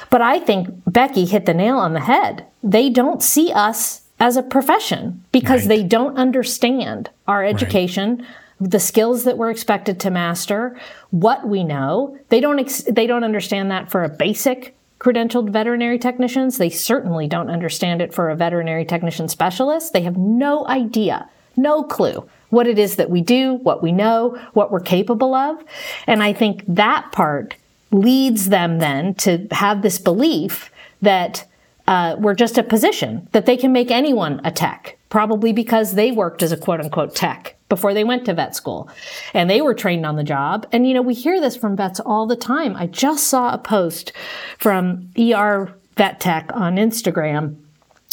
But 0.10 0.22
I 0.22 0.40
think 0.40 0.68
Becky 0.86 1.24
hit 1.24 1.46
the 1.46 1.54
nail 1.54 1.78
on 1.78 1.94
the 1.94 2.02
head. 2.02 2.46
They 2.62 2.90
don't 2.90 3.24
see 3.24 3.54
us 3.54 4.03
as 4.24 4.38
a 4.38 4.42
profession 4.42 5.22
because 5.34 5.62
right. 5.62 5.68
they 5.68 5.84
don't 5.84 6.18
understand 6.18 7.10
our 7.28 7.44
education. 7.44 8.18
Right 8.18 8.28
the 8.62 8.80
skills 8.80 9.26
that 9.26 9.38
we're 9.38 9.50
expected 9.50 10.00
to 10.00 10.10
master, 10.10 10.80
what 11.10 11.46
we 11.46 11.66
know. 11.66 12.18
They 12.30 12.40
don't 12.40 12.60
ex- 12.60 12.84
they 12.84 13.08
don't 13.08 13.26
understand 13.26 13.72
that 13.72 13.92
for 13.92 14.06
a 14.06 14.10
basic 14.10 14.74
credentialed 15.00 15.50
veterinary 15.50 16.00
technicians. 16.00 16.60
They 16.60 16.70
certainly 16.70 17.28
don't 17.28 17.50
understand 17.50 18.02
it 18.02 18.14
for 18.14 18.30
a 18.30 18.38
veterinary 18.38 18.86
technician 18.86 19.28
specialist. 19.28 19.92
They 19.92 20.04
have 20.04 20.16
no 20.16 20.66
idea, 20.68 21.28
no 21.58 21.84
clue 21.84 22.30
what 22.52 22.68
it 22.68 22.80
is 22.80 22.96
that 22.96 23.10
we 23.10 23.20
do, 23.20 23.56
what 23.56 23.84
we 23.84 23.92
know, 23.92 24.40
what 24.54 24.72
we're 24.72 24.80
capable 24.80 25.34
of. 25.34 25.62
And 26.08 26.24
I 26.24 26.32
think 26.32 26.64
that 26.68 27.12
part 27.12 27.56
leads 27.92 28.48
them 28.48 28.78
then 28.80 29.16
to 29.16 29.48
have 29.52 29.82
this 29.82 29.98
belief 29.98 30.72
that 31.02 31.46
uh, 31.88 32.16
were 32.20 32.36
just 32.36 32.58
a 32.58 32.64
position 32.64 33.28
that 33.32 33.46
they 33.46 33.58
can 33.58 33.72
make 33.72 33.92
anyone 33.92 34.42
a 34.44 34.52
tech, 34.52 34.98
probably 35.10 35.54
because 35.54 35.94
they 35.94 36.12
worked 36.12 36.42
as 36.42 36.52
a 36.52 36.58
quote 36.58 36.80
unquote 36.80 37.16
tech 37.16 37.56
before 37.70 37.94
they 37.94 38.04
went 38.04 38.26
to 38.26 38.34
vet 38.34 38.56
school 38.56 38.90
and 39.34 39.50
they 39.50 39.62
were 39.62 39.74
trained 39.74 40.06
on 40.06 40.16
the 40.16 40.24
job. 40.24 40.68
And, 40.72 40.88
you 40.88 40.94
know, 40.94 41.02
we 41.02 41.14
hear 41.14 41.42
this 41.42 41.56
from 41.56 41.76
vets 41.76 42.00
all 42.00 42.28
the 42.28 42.36
time. 42.36 42.76
I 42.76 42.88
just 42.88 43.28
saw 43.28 43.54
a 43.54 43.58
post 43.58 44.14
from 44.60 45.10
ER 45.18 45.74
Vet 45.98 46.20
Tech 46.20 46.50
on 46.54 46.76
Instagram 46.76 47.56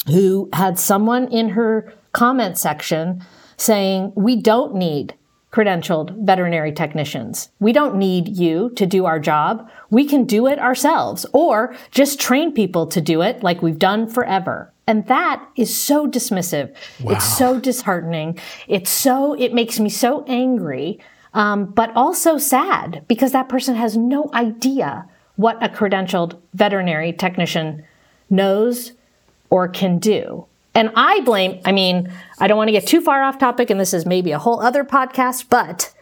who 0.06 0.48
had 0.52 0.78
someone 0.78 1.28
in 1.28 1.50
her 1.50 1.92
comment 2.12 2.58
section 2.58 3.24
saying, 3.56 4.12
we 4.16 4.36
don't 4.36 4.74
need 4.74 5.14
credentialed 5.52 6.16
veterinary 6.24 6.72
technicians. 6.72 7.50
We 7.58 7.72
don't 7.72 7.96
need 7.96 8.36
you 8.36 8.70
to 8.76 8.86
do 8.86 9.06
our 9.06 9.18
job. 9.18 9.68
We 9.90 10.04
can 10.04 10.24
do 10.24 10.46
it 10.46 10.58
ourselves 10.58 11.26
or 11.32 11.74
just 11.90 12.20
train 12.20 12.52
people 12.52 12.86
to 12.88 13.00
do 13.00 13.22
it 13.22 13.42
like 13.42 13.62
we've 13.62 13.78
done 13.78 14.08
forever. 14.08 14.72
And 14.86 15.06
that 15.06 15.44
is 15.56 15.76
so 15.76 16.08
dismissive. 16.08 16.74
Wow. 17.00 17.12
It's 17.12 17.24
so 17.24 17.60
disheartening. 17.60 18.38
It's 18.68 18.90
so, 18.90 19.34
it 19.34 19.52
makes 19.52 19.80
me 19.80 19.88
so 19.88 20.24
angry, 20.26 21.00
um, 21.34 21.66
but 21.66 21.92
also 21.96 22.38
sad 22.38 23.04
because 23.08 23.32
that 23.32 23.48
person 23.48 23.74
has 23.74 23.96
no 23.96 24.30
idea 24.34 25.08
what 25.36 25.62
a 25.64 25.68
credentialed 25.68 26.38
veterinary 26.54 27.12
technician 27.12 27.84
knows 28.28 28.92
or 29.48 29.68
can 29.68 29.98
do. 29.98 30.46
And 30.74 30.90
I 30.94 31.20
blame, 31.20 31.60
I 31.64 31.72
mean, 31.72 32.12
I 32.38 32.46
don't 32.46 32.56
want 32.56 32.68
to 32.68 32.72
get 32.72 32.86
too 32.86 33.00
far 33.00 33.22
off 33.22 33.38
topic, 33.38 33.70
and 33.70 33.80
this 33.80 33.92
is 33.92 34.06
maybe 34.06 34.32
a 34.32 34.38
whole 34.38 34.60
other 34.60 34.84
podcast, 34.84 35.46
but 35.50 35.92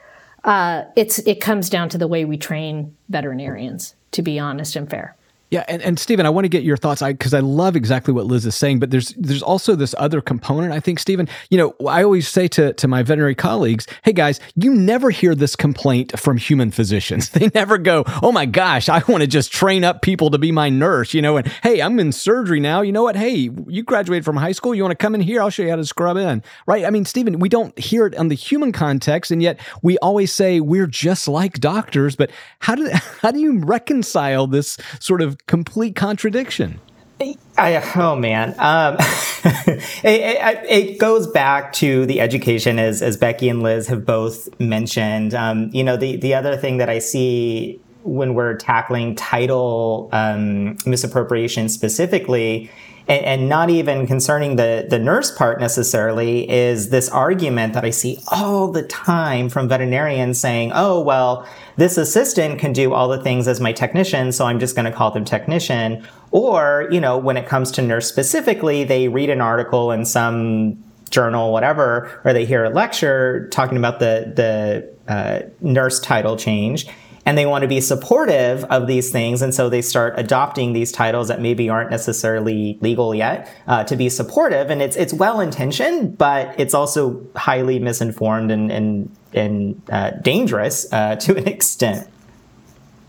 uh, 0.44 0.85
it's 0.94 1.18
it 1.20 1.40
comes 1.40 1.70
down 1.70 1.88
to 1.90 1.98
the 1.98 2.07
way 2.07 2.24
we 2.24 2.37
train 2.37 2.96
veterinarians. 3.09 3.94
To 4.12 4.22
be 4.22 4.38
honest 4.38 4.74
and 4.74 4.88
fair. 4.88 5.17
Yeah, 5.50 5.64
and, 5.66 5.80
and 5.80 5.98
Stephen, 5.98 6.26
I 6.26 6.30
want 6.30 6.44
to 6.44 6.50
get 6.50 6.62
your 6.62 6.76
thoughts 6.76 7.02
because 7.02 7.32
I, 7.32 7.38
I, 7.38 7.40
love 7.40 7.74
exactly 7.74 8.12
what 8.12 8.26
Liz 8.26 8.44
is 8.44 8.54
saying, 8.54 8.80
but 8.80 8.90
there's 8.90 9.14
there's 9.16 9.42
also 9.42 9.74
this 9.74 9.94
other 9.96 10.20
component. 10.20 10.74
I 10.74 10.80
think, 10.80 10.98
Stephen, 10.98 11.26
you 11.48 11.56
know, 11.56 11.74
I 11.88 12.02
always 12.02 12.28
say 12.28 12.48
to, 12.48 12.74
to 12.74 12.87
my 12.87 13.02
veterinary 13.02 13.34
colleagues, 13.34 13.87
hey 14.02 14.12
guys, 14.12 14.40
you 14.56 14.74
never 14.74 15.08
hear 15.08 15.34
this 15.34 15.56
complaint 15.56 16.18
from 16.18 16.37
human 16.37 16.70
physicians. 16.70 17.30
They 17.38 17.50
never 17.54 17.78
go, 17.78 18.02
oh 18.20 18.32
my 18.32 18.46
gosh, 18.46 18.88
I 18.88 19.00
want 19.06 19.20
to 19.20 19.28
just 19.28 19.52
train 19.52 19.84
up 19.84 20.02
people 20.02 20.30
to 20.30 20.38
be 20.38 20.50
my 20.50 20.68
nurse, 20.68 21.14
you 21.14 21.22
know, 21.22 21.37
and 21.37 21.46
hey, 21.62 21.80
I'm 21.80 22.00
in 22.00 22.11
surgery 22.11 22.58
now. 22.58 22.80
You 22.80 22.90
know 22.90 23.04
what? 23.04 23.14
Hey, 23.14 23.48
you 23.68 23.84
graduated 23.84 24.24
from 24.24 24.37
high 24.37 24.50
school. 24.50 24.74
You 24.74 24.82
want 24.82 24.90
to 24.90 24.96
come 24.96 25.14
in 25.14 25.20
here? 25.20 25.40
I'll 25.40 25.50
show 25.50 25.62
you 25.62 25.70
how 25.70 25.76
to 25.76 25.87
scrub 25.87 26.16
in. 26.16 26.42
Right? 26.66 26.84
I 26.84 26.90
mean, 26.90 27.04
Stephen, 27.04 27.38
we 27.38 27.48
don't 27.48 27.78
hear 27.78 28.06
it 28.06 28.16
on 28.16 28.26
the 28.26 28.34
human 28.34 28.72
context, 28.72 29.30
and 29.30 29.40
yet 29.40 29.61
we 29.82 29.98
always 29.98 30.32
say 30.32 30.58
we're 30.58 30.88
just 30.88 31.28
like 31.28 31.61
doctors. 31.61 32.16
But 32.16 32.30
how 32.58 32.74
do 32.74 32.90
how 33.22 33.30
do 33.30 33.38
you 33.38 33.61
reconcile 33.61 34.48
this 34.48 34.76
sort 34.98 35.22
of 35.22 35.38
complete 35.46 35.96
contradiction. 35.96 36.81
I, 37.57 37.83
oh 37.96 38.14
man, 38.14 38.55
um, 38.59 38.96
it, 39.44 39.81
it, 40.05 40.64
it, 40.68 40.98
goes 41.01 41.27
back 41.27 41.72
to 41.74 42.07
the 42.07 42.20
education, 42.20 42.79
as 42.79 43.03
as 43.03 43.16
Becky 43.16 43.48
and 43.48 43.61
Liz 43.61 43.88
have 43.88 44.07
both 44.07 44.48
mentioned. 44.61 45.35
Um, 45.35 45.68
you 45.72 45.83
know, 45.83 45.96
the 45.96 46.16
the 46.16 46.35
other 46.35 46.57
thing 46.57 46.77
that 46.77 46.88
I 46.88 47.01
see 47.01 47.81
when 48.05 48.35
we're 48.35 48.55
tackling 48.55 49.16
title 49.16 50.09
um, 50.12 50.79
misappropriation 50.87 51.68
specifically 51.68 52.70
and, 53.09 53.25
and 53.25 53.49
not 53.49 53.71
even 53.71 54.07
concerning 54.07 54.57
the, 54.57 54.87
the 54.88 54.99
nurse 54.99 55.31
part 55.31 55.61
necessarily, 55.61 56.49
is 56.49 56.90
this 56.90 57.09
argument 57.09 57.73
that 57.73 57.85
I 57.85 57.90
see 57.90 58.18
all 58.31 58.71
the 58.71 58.83
time 58.83 59.49
from 59.49 59.68
veterinarians 59.68 60.38
saying, 60.38 60.73
oh, 60.75 61.01
well, 61.01 61.49
this 61.77 61.97
assistant 61.97 62.59
can 62.59 62.73
do 62.73 62.92
all 62.92 63.09
the 63.09 63.23
things 63.23 63.49
as 63.49 63.61
my 63.61 63.73
technician, 63.73 64.33
so 64.33 64.44
I'm 64.44 64.61
just 64.61 64.77
going 64.77 64.85
to 64.85 64.92
call 64.92 65.11
them 65.11 65.25
technician. 65.25 66.07
Or, 66.31 66.87
you 66.90 67.01
know, 67.01 67.16
when 67.16 67.37
it 67.37 67.47
comes 67.47 67.71
to 67.73 67.83
nurse 67.83 68.07
specifically, 68.07 68.85
they 68.85 69.09
read 69.09 69.31
an 69.31 69.40
article 69.40 69.90
in 69.90 70.05
some 70.05 70.85
journal, 71.09 71.53
whatever, 71.53 72.21
or 72.25 72.35
they 72.35 72.44
hear 72.44 72.64
a 72.64 72.71
lecture 72.71 73.49
talking 73.49 73.79
about 73.79 73.99
the, 73.99 74.33
the 74.37 75.12
uh, 75.12 75.49
nurse 75.62 75.99
title 76.01 76.37
change 76.37 76.87
and 77.28 77.36
they 77.36 77.44
want 77.44 77.60
to 77.60 77.68
be 77.68 77.78
supportive 77.78 78.64
of 78.64 78.86
these 78.86 79.10
things. 79.10 79.42
And 79.42 79.54
so 79.54 79.68
they 79.68 79.82
start 79.82 80.14
adopting 80.16 80.72
these 80.72 80.90
titles 80.90 81.28
that 81.28 81.42
maybe 81.42 81.68
aren't 81.68 81.90
necessarily 81.90 82.78
legal 82.80 83.14
yet 83.14 83.54
uh, 83.66 83.84
to 83.84 83.96
be 83.96 84.08
supportive. 84.08 84.70
And 84.70 84.80
it's, 84.80 84.96
it's 84.96 85.12
well 85.12 85.38
intentioned, 85.38 86.16
but 86.16 86.58
it's 86.58 86.72
also 86.72 87.22
highly 87.36 87.80
misinformed 87.80 88.50
and, 88.50 88.72
and, 88.72 89.14
and 89.34 89.82
uh, 89.90 90.12
dangerous 90.22 90.90
uh, 90.90 91.16
to 91.16 91.36
an 91.36 91.46
extent. 91.54 92.08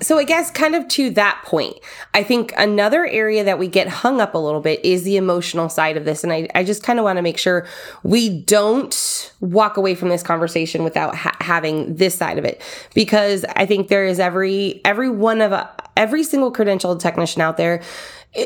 So 0.01 0.17
I 0.17 0.23
guess 0.23 0.49
kind 0.49 0.75
of 0.75 0.87
to 0.89 1.09
that 1.11 1.41
point, 1.45 1.77
I 2.13 2.23
think 2.23 2.53
another 2.57 3.05
area 3.05 3.43
that 3.43 3.59
we 3.59 3.67
get 3.67 3.87
hung 3.87 4.21
up 4.21 4.33
a 4.33 4.37
little 4.37 4.61
bit 4.61 4.83
is 4.83 5.03
the 5.03 5.17
emotional 5.17 5.67
side 5.67 5.97
of 5.97 6.05
this. 6.05 6.23
And 6.23 6.31
I, 6.31 6.47
I 6.55 6.63
just 6.63 6.83
kind 6.83 6.99
of 6.99 7.03
want 7.03 7.17
to 7.17 7.21
make 7.21 7.37
sure 7.37 7.67
we 8.03 8.29
don't 8.29 9.33
walk 9.41 9.77
away 9.77 9.95
from 9.95 10.09
this 10.09 10.23
conversation 10.23 10.83
without 10.83 11.15
ha- 11.15 11.35
having 11.41 11.95
this 11.95 12.15
side 12.15 12.37
of 12.37 12.45
it. 12.45 12.61
Because 12.93 13.45
I 13.55 13.65
think 13.65 13.89
there 13.89 14.05
is 14.05 14.19
every, 14.19 14.81
every 14.85 15.09
one 15.09 15.41
of, 15.41 15.51
a, 15.51 15.69
every 15.97 16.23
single 16.23 16.53
credentialed 16.53 16.99
technician 16.99 17.41
out 17.41 17.57
there 17.57 17.81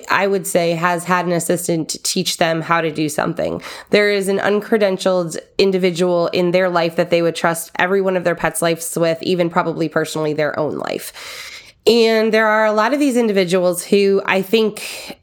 I 0.09 0.27
would 0.27 0.47
say, 0.47 0.71
has 0.71 1.03
had 1.03 1.25
an 1.25 1.33
assistant 1.33 1.97
teach 2.03 2.37
them 2.37 2.61
how 2.61 2.79
to 2.79 2.91
do 2.91 3.09
something. 3.09 3.61
There 3.89 4.09
is 4.09 4.29
an 4.29 4.37
uncredentialed 4.37 5.37
individual 5.57 6.27
in 6.27 6.51
their 6.51 6.69
life 6.69 6.95
that 6.95 7.09
they 7.09 7.21
would 7.21 7.35
trust 7.35 7.71
every 7.77 8.01
one 8.01 8.15
of 8.15 8.23
their 8.23 8.35
pets' 8.35 8.61
lives 8.61 8.97
with, 8.97 9.21
even 9.21 9.49
probably 9.49 9.89
personally 9.89 10.33
their 10.33 10.57
own 10.57 10.77
life. 10.77 11.61
And 11.85 12.33
there 12.33 12.47
are 12.47 12.65
a 12.65 12.71
lot 12.71 12.93
of 12.93 12.99
these 12.99 13.17
individuals 13.17 13.83
who 13.83 14.21
I 14.25 14.41
think 14.41 15.19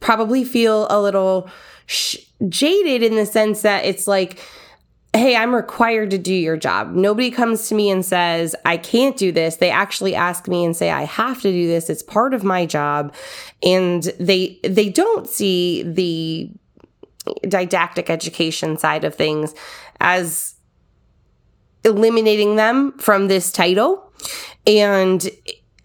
probably 0.00 0.42
feel 0.42 0.86
a 0.88 1.00
little 1.00 1.50
sh- 1.84 2.16
jaded 2.48 3.02
in 3.02 3.16
the 3.16 3.26
sense 3.26 3.60
that 3.62 3.84
it's 3.84 4.06
like, 4.06 4.40
hey, 5.14 5.36
I'm 5.36 5.54
required 5.54 6.10
to 6.10 6.18
do 6.18 6.34
your 6.34 6.56
job. 6.56 6.92
Nobody 6.92 7.30
comes 7.30 7.68
to 7.68 7.74
me 7.74 7.90
and 7.90 8.04
says, 8.04 8.54
I 8.64 8.76
can't 8.76 9.16
do 9.16 9.32
this. 9.32 9.56
They 9.56 9.70
actually 9.70 10.14
ask 10.14 10.46
me 10.48 10.64
and 10.64 10.76
say, 10.76 10.90
I 10.90 11.02
have 11.02 11.40
to 11.42 11.50
do 11.50 11.66
this. 11.66 11.88
It's 11.88 12.02
part 12.02 12.34
of 12.34 12.44
my 12.44 12.66
job. 12.66 13.14
And 13.62 14.02
they, 14.20 14.60
they 14.62 14.90
don't 14.90 15.28
see 15.28 15.82
the 15.82 16.50
didactic 17.48 18.10
education 18.10 18.76
side 18.76 19.04
of 19.04 19.14
things 19.14 19.54
as 20.00 20.54
eliminating 21.84 22.56
them 22.56 22.96
from 22.98 23.28
this 23.28 23.50
title. 23.50 24.12
And 24.66 25.28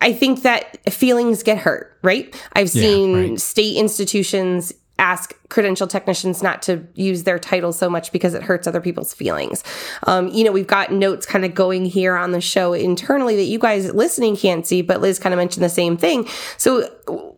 I 0.02 0.12
think 0.12 0.42
that 0.42 0.92
feelings 0.92 1.44
get 1.44 1.60
hurt, 1.60 1.98
right? 2.02 2.36
I've 2.54 2.74
yeah, 2.76 2.82
seen 2.82 3.14
right. 3.14 3.40
state 3.40 3.78
institutions 3.78 4.74
ask 5.00 5.36
credential 5.50 5.88
technicians 5.88 6.44
not 6.44 6.62
to 6.62 6.88
use 6.94 7.24
their 7.24 7.40
title 7.40 7.74
so 7.74 7.90
much 7.90 8.12
because 8.12 8.34
it 8.34 8.44
hurts 8.44 8.68
other 8.68 8.82
people's 8.82 9.14
feelings. 9.14 9.64
Um, 10.06 10.28
you 10.30 10.44
know, 10.44 10.52
we've 10.52 10.68
got 10.68 10.92
notes 10.92 11.26
kind 11.26 11.44
of 11.44 11.56
going 11.56 11.86
here 11.86 12.16
on 12.16 12.32
the 12.32 12.42
show 12.42 12.74
internally 12.74 13.36
that 13.36 13.44
you 13.44 13.60
guys 13.60 13.94
listening 13.94 14.38
can't 14.38 14.66
see, 14.68 14.82
but 14.82 15.02
Liz 15.02 15.20
kind 15.20 15.34
of 15.34 15.38
mentioned 15.38 15.64
the 15.64 15.70
same 15.70 15.98
thing. 15.98 16.28
So, 16.58 17.33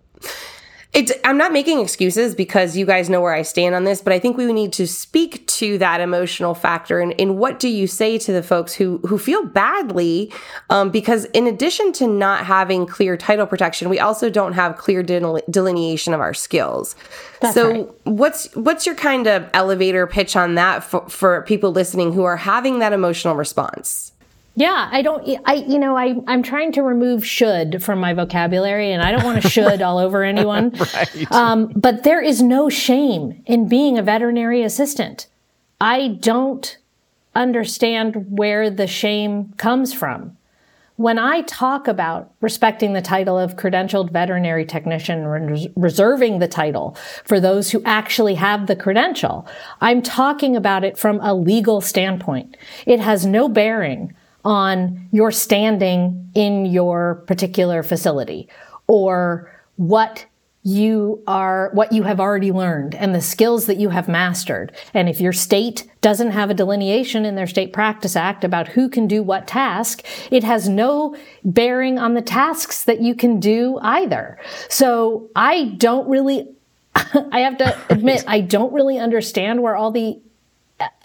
it's, 0.95 1.11
I'm 1.25 1.37
not 1.37 1.51
making 1.51 1.81
excuses 1.81 2.33
because 2.33 2.77
you 2.77 2.85
guys 2.85 3.09
know 3.09 3.19
where 3.19 3.33
I 3.33 3.41
stand 3.41 3.75
on 3.75 3.83
this, 3.83 4.01
but 4.01 4.13
I 4.13 4.19
think 4.19 4.37
we 4.37 4.51
need 4.53 4.71
to 4.73 4.87
speak 4.87 5.45
to 5.47 5.77
that 5.77 5.99
emotional 5.99 6.53
factor 6.53 7.01
and, 7.01 7.13
and 7.19 7.37
what 7.37 7.59
do 7.59 7.67
you 7.67 7.85
say 7.85 8.17
to 8.17 8.31
the 8.31 8.41
folks 8.41 8.73
who 8.73 8.99
who 8.99 9.17
feel 9.17 9.45
badly 9.45 10.31
um, 10.69 10.89
because 10.89 11.25
in 11.25 11.47
addition 11.47 11.91
to 11.93 12.07
not 12.07 12.45
having 12.45 12.85
clear 12.85 13.17
title 13.17 13.45
protection, 13.45 13.89
we 13.89 13.99
also 13.99 14.29
don't 14.29 14.53
have 14.53 14.77
clear 14.77 15.03
delineation 15.03 16.13
of 16.13 16.21
our 16.21 16.33
skills. 16.33 16.95
That's 17.41 17.53
so 17.53 17.71
right. 17.71 17.89
what's 18.05 18.53
what's 18.55 18.85
your 18.85 18.95
kind 18.95 19.27
of 19.27 19.49
elevator 19.53 20.07
pitch 20.07 20.37
on 20.37 20.55
that 20.55 20.83
for, 20.83 21.07
for 21.09 21.41
people 21.41 21.71
listening 21.71 22.13
who 22.13 22.23
are 22.23 22.37
having 22.37 22.79
that 22.79 22.93
emotional 22.93 23.35
response? 23.35 24.13
Yeah, 24.57 24.89
I 24.89 25.01
don't, 25.01 25.27
I, 25.45 25.55
you 25.55 25.77
know, 25.77 25.97
I, 25.97 26.15
I'm 26.27 26.41
trying 26.41 26.71
to 26.73 26.81
remove 26.81 27.25
should 27.25 27.83
from 27.83 27.99
my 27.99 28.13
vocabulary 28.13 28.93
and 28.93 29.01
I 29.01 29.11
don't 29.11 29.23
want 29.25 29.41
to 29.41 29.49
should 29.49 29.81
all 29.81 29.97
over 29.97 30.23
anyone. 30.23 30.71
right. 30.93 31.31
Um, 31.31 31.73
but 31.75 32.03
there 32.03 32.21
is 32.21 32.41
no 32.41 32.69
shame 32.69 33.43
in 33.45 33.67
being 33.67 33.97
a 33.97 34.03
veterinary 34.03 34.63
assistant. 34.63 35.27
I 35.81 36.17
don't 36.21 36.77
understand 37.35 38.27
where 38.29 38.69
the 38.69 38.87
shame 38.87 39.53
comes 39.57 39.93
from. 39.93 40.37
When 40.95 41.19
I 41.19 41.41
talk 41.41 41.89
about 41.89 42.31
respecting 42.39 42.93
the 42.93 43.01
title 43.01 43.37
of 43.37 43.57
credentialed 43.57 44.11
veterinary 44.13 44.63
technician, 44.63 45.27
res- 45.27 45.67
reserving 45.75 46.39
the 46.39 46.47
title 46.47 46.95
for 47.25 47.41
those 47.41 47.71
who 47.71 47.81
actually 47.83 48.35
have 48.35 48.67
the 48.67 48.77
credential, 48.77 49.45
I'm 49.81 50.01
talking 50.01 50.55
about 50.55 50.85
it 50.85 50.97
from 50.97 51.19
a 51.19 51.33
legal 51.33 51.81
standpoint. 51.81 52.55
It 52.85 53.01
has 53.01 53.25
no 53.25 53.49
bearing 53.49 54.13
on 54.45 55.09
your 55.11 55.31
standing 55.31 56.29
in 56.35 56.65
your 56.65 57.15
particular 57.27 57.83
facility 57.83 58.47
or 58.87 59.51
what 59.75 60.25
you 60.63 61.21
are, 61.27 61.69
what 61.73 61.91
you 61.91 62.01
have 62.03 62.19
already 62.19 62.51
learned 62.51 62.95
and 62.95 63.13
the 63.13 63.21
skills 63.21 63.67
that 63.67 63.77
you 63.77 63.89
have 63.89 64.07
mastered. 64.07 64.71
And 64.95 65.07
if 65.07 65.21
your 65.21 65.33
state 65.33 65.87
doesn't 66.01 66.31
have 66.31 66.49
a 66.49 66.55
delineation 66.55 67.23
in 67.23 67.35
their 67.35 67.45
state 67.45 67.71
practice 67.71 68.15
act 68.15 68.43
about 68.43 68.69
who 68.69 68.89
can 68.89 69.05
do 69.07 69.21
what 69.21 69.47
task, 69.47 70.03
it 70.31 70.43
has 70.43 70.67
no 70.67 71.15
bearing 71.43 71.99
on 71.99 72.15
the 72.15 72.21
tasks 72.21 72.83
that 72.85 72.99
you 72.99 73.13
can 73.13 73.39
do 73.39 73.77
either. 73.81 74.39
So 74.67 75.29
I 75.35 75.75
don't 75.77 76.07
really 76.07 76.47
I 77.31 77.39
have 77.39 77.57
to 77.57 77.77
admit, 77.89 78.23
I 78.25 78.41
don't 78.41 78.73
really 78.73 78.97
understand 78.97 79.61
where 79.61 79.75
all 79.75 79.91
the 79.91 80.19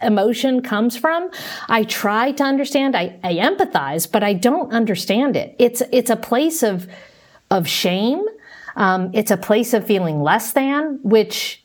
emotion 0.02 0.62
comes 0.62 0.96
from. 0.96 1.30
I 1.68 1.84
try 1.84 2.32
to 2.32 2.42
understand, 2.42 2.96
I, 2.96 3.18
I 3.22 3.34
empathize, 3.34 4.10
but 4.10 4.22
I 4.22 4.32
don't 4.32 4.72
understand 4.72 5.36
it. 5.36 5.54
It's, 5.58 5.82
it's 5.92 6.10
a 6.10 6.16
place 6.16 6.62
of, 6.62 6.88
of 7.50 7.68
shame. 7.68 8.24
Um, 8.76 9.10
it's 9.14 9.30
a 9.30 9.36
place 9.36 9.74
of 9.74 9.86
feeling 9.86 10.22
less 10.22 10.52
than, 10.52 11.00
which, 11.02 11.62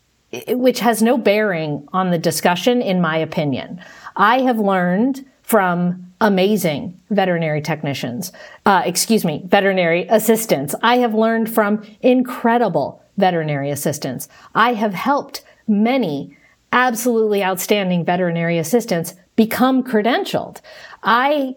which 0.49 0.79
has 0.79 1.01
no 1.01 1.17
bearing 1.17 1.87
on 1.93 2.11
the 2.11 2.17
discussion, 2.17 2.81
in 2.81 3.01
my 3.01 3.17
opinion. 3.17 3.81
I 4.15 4.41
have 4.41 4.59
learned 4.59 5.25
from 5.41 6.11
amazing 6.21 6.99
veterinary 7.09 7.61
technicians, 7.61 8.31
uh, 8.65 8.81
excuse 8.85 9.25
me, 9.25 9.43
veterinary 9.45 10.07
assistants. 10.07 10.73
I 10.81 10.97
have 10.97 11.13
learned 11.13 11.53
from 11.53 11.85
incredible 12.01 13.03
veterinary 13.17 13.69
assistants. 13.69 14.27
I 14.53 14.73
have 14.73 14.93
helped 14.93 15.43
many 15.67 16.35
absolutely 16.75 17.41
outstanding 17.41 18.03
veterinary 18.03 18.57
assistants 18.59 19.15
become 19.35 19.81
credentialed. 19.81 20.59
I 21.01 21.55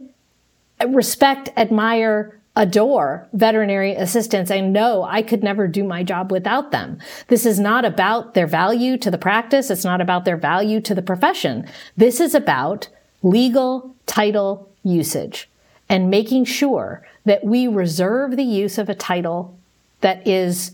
respect, 0.86 1.50
admire, 1.56 2.38
adore 2.54 3.28
veterinary 3.32 3.94
assistants 3.94 4.50
and 4.50 4.72
know 4.72 5.02
I 5.02 5.22
could 5.22 5.42
never 5.42 5.68
do 5.68 5.84
my 5.84 6.02
job 6.02 6.32
without 6.32 6.70
them. 6.70 6.98
This 7.26 7.44
is 7.44 7.60
not 7.60 7.84
about 7.84 8.34
their 8.34 8.46
value 8.46 8.96
to 8.98 9.10
the 9.10 9.18
practice. 9.18 9.70
It's 9.70 9.84
not 9.84 10.00
about 10.00 10.24
their 10.24 10.36
value 10.36 10.80
to 10.82 10.94
the 10.94 11.02
profession. 11.02 11.68
This 11.96 12.20
is 12.20 12.34
about 12.34 12.88
legal 13.22 13.94
title 14.06 14.68
usage. 14.82 15.48
and 15.90 16.10
making 16.10 16.44
sure 16.44 17.02
that 17.24 17.42
we 17.44 17.66
reserve 17.66 18.36
the 18.36 18.44
use 18.44 18.76
of 18.76 18.90
a 18.90 18.94
title 18.94 19.58
that 20.02 20.26
is 20.26 20.72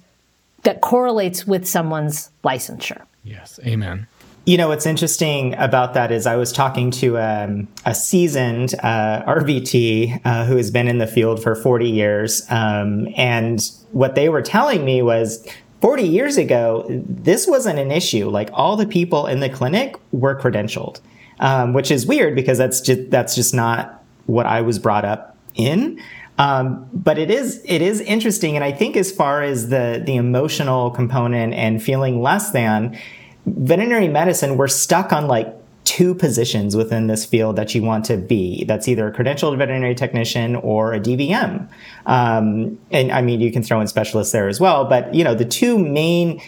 that 0.64 0.80
correlates 0.80 1.46
with 1.46 1.66
someone's 1.66 2.30
licensure. 2.42 3.02
Yes, 3.22 3.60
amen. 3.64 4.06
You 4.46 4.58
know, 4.58 4.68
what's 4.68 4.84
interesting 4.84 5.54
about 5.54 5.94
that 5.94 6.12
is 6.12 6.26
I 6.26 6.36
was 6.36 6.52
talking 6.52 6.90
to 6.92 7.18
um, 7.18 7.66
a 7.86 7.94
seasoned 7.94 8.74
uh, 8.82 9.24
RVT 9.26 10.20
uh, 10.22 10.44
who 10.44 10.58
has 10.58 10.70
been 10.70 10.86
in 10.86 10.98
the 10.98 11.06
field 11.06 11.42
for 11.42 11.54
40 11.54 11.88
years. 11.88 12.42
Um, 12.50 13.08
and 13.16 13.66
what 13.92 14.16
they 14.16 14.28
were 14.28 14.42
telling 14.42 14.84
me 14.84 15.00
was 15.00 15.46
40 15.80 16.02
years 16.02 16.36
ago, 16.36 16.84
this 16.88 17.46
wasn't 17.46 17.78
an 17.78 17.90
issue. 17.90 18.28
Like 18.28 18.50
all 18.52 18.76
the 18.76 18.86
people 18.86 19.26
in 19.26 19.40
the 19.40 19.48
clinic 19.48 19.96
were 20.12 20.38
credentialed, 20.38 21.00
um, 21.40 21.72
which 21.72 21.90
is 21.90 22.04
weird 22.04 22.34
because 22.34 22.58
that's 22.58 22.82
just, 22.82 23.10
that's 23.10 23.34
just 23.34 23.54
not 23.54 24.04
what 24.26 24.44
I 24.44 24.60
was 24.60 24.78
brought 24.78 25.06
up 25.06 25.38
in. 25.54 26.02
Um, 26.36 26.86
but 26.92 27.16
it 27.16 27.30
is 27.30 27.62
it 27.64 27.80
is 27.80 28.00
interesting, 28.00 28.56
and 28.56 28.64
I 28.64 28.72
think 28.72 28.96
as 28.96 29.12
far 29.12 29.40
as 29.42 29.68
the 29.68 30.02
the 30.04 30.16
emotional 30.16 30.90
component 30.90 31.54
and 31.54 31.80
feeling 31.80 32.20
less 32.20 32.50
than, 32.50 32.98
veterinary 33.46 34.08
medicine, 34.08 34.56
we're 34.56 34.68
stuck 34.68 35.12
on 35.12 35.26
like 35.26 35.54
two 35.84 36.14
positions 36.14 36.74
within 36.74 37.06
this 37.08 37.24
field 37.24 37.56
that 37.56 37.74
you 37.74 37.82
want 37.82 38.04
to 38.06 38.16
be. 38.16 38.64
That's 38.64 38.88
either 38.88 39.06
a 39.06 39.12
credentialed 39.12 39.56
veterinary 39.58 39.94
technician 39.94 40.56
or 40.56 40.94
a 40.94 41.00
DVM. 41.00 41.68
Um, 42.06 42.78
and 42.90 43.12
I 43.12 43.20
mean, 43.20 43.40
you 43.40 43.52
can 43.52 43.62
throw 43.62 43.80
in 43.80 43.86
specialists 43.86 44.32
there 44.32 44.48
as 44.48 44.58
well, 44.58 44.86
but 44.86 45.14
you 45.14 45.22
know, 45.22 45.34
the 45.34 45.44
two 45.44 45.78
main 45.78 46.40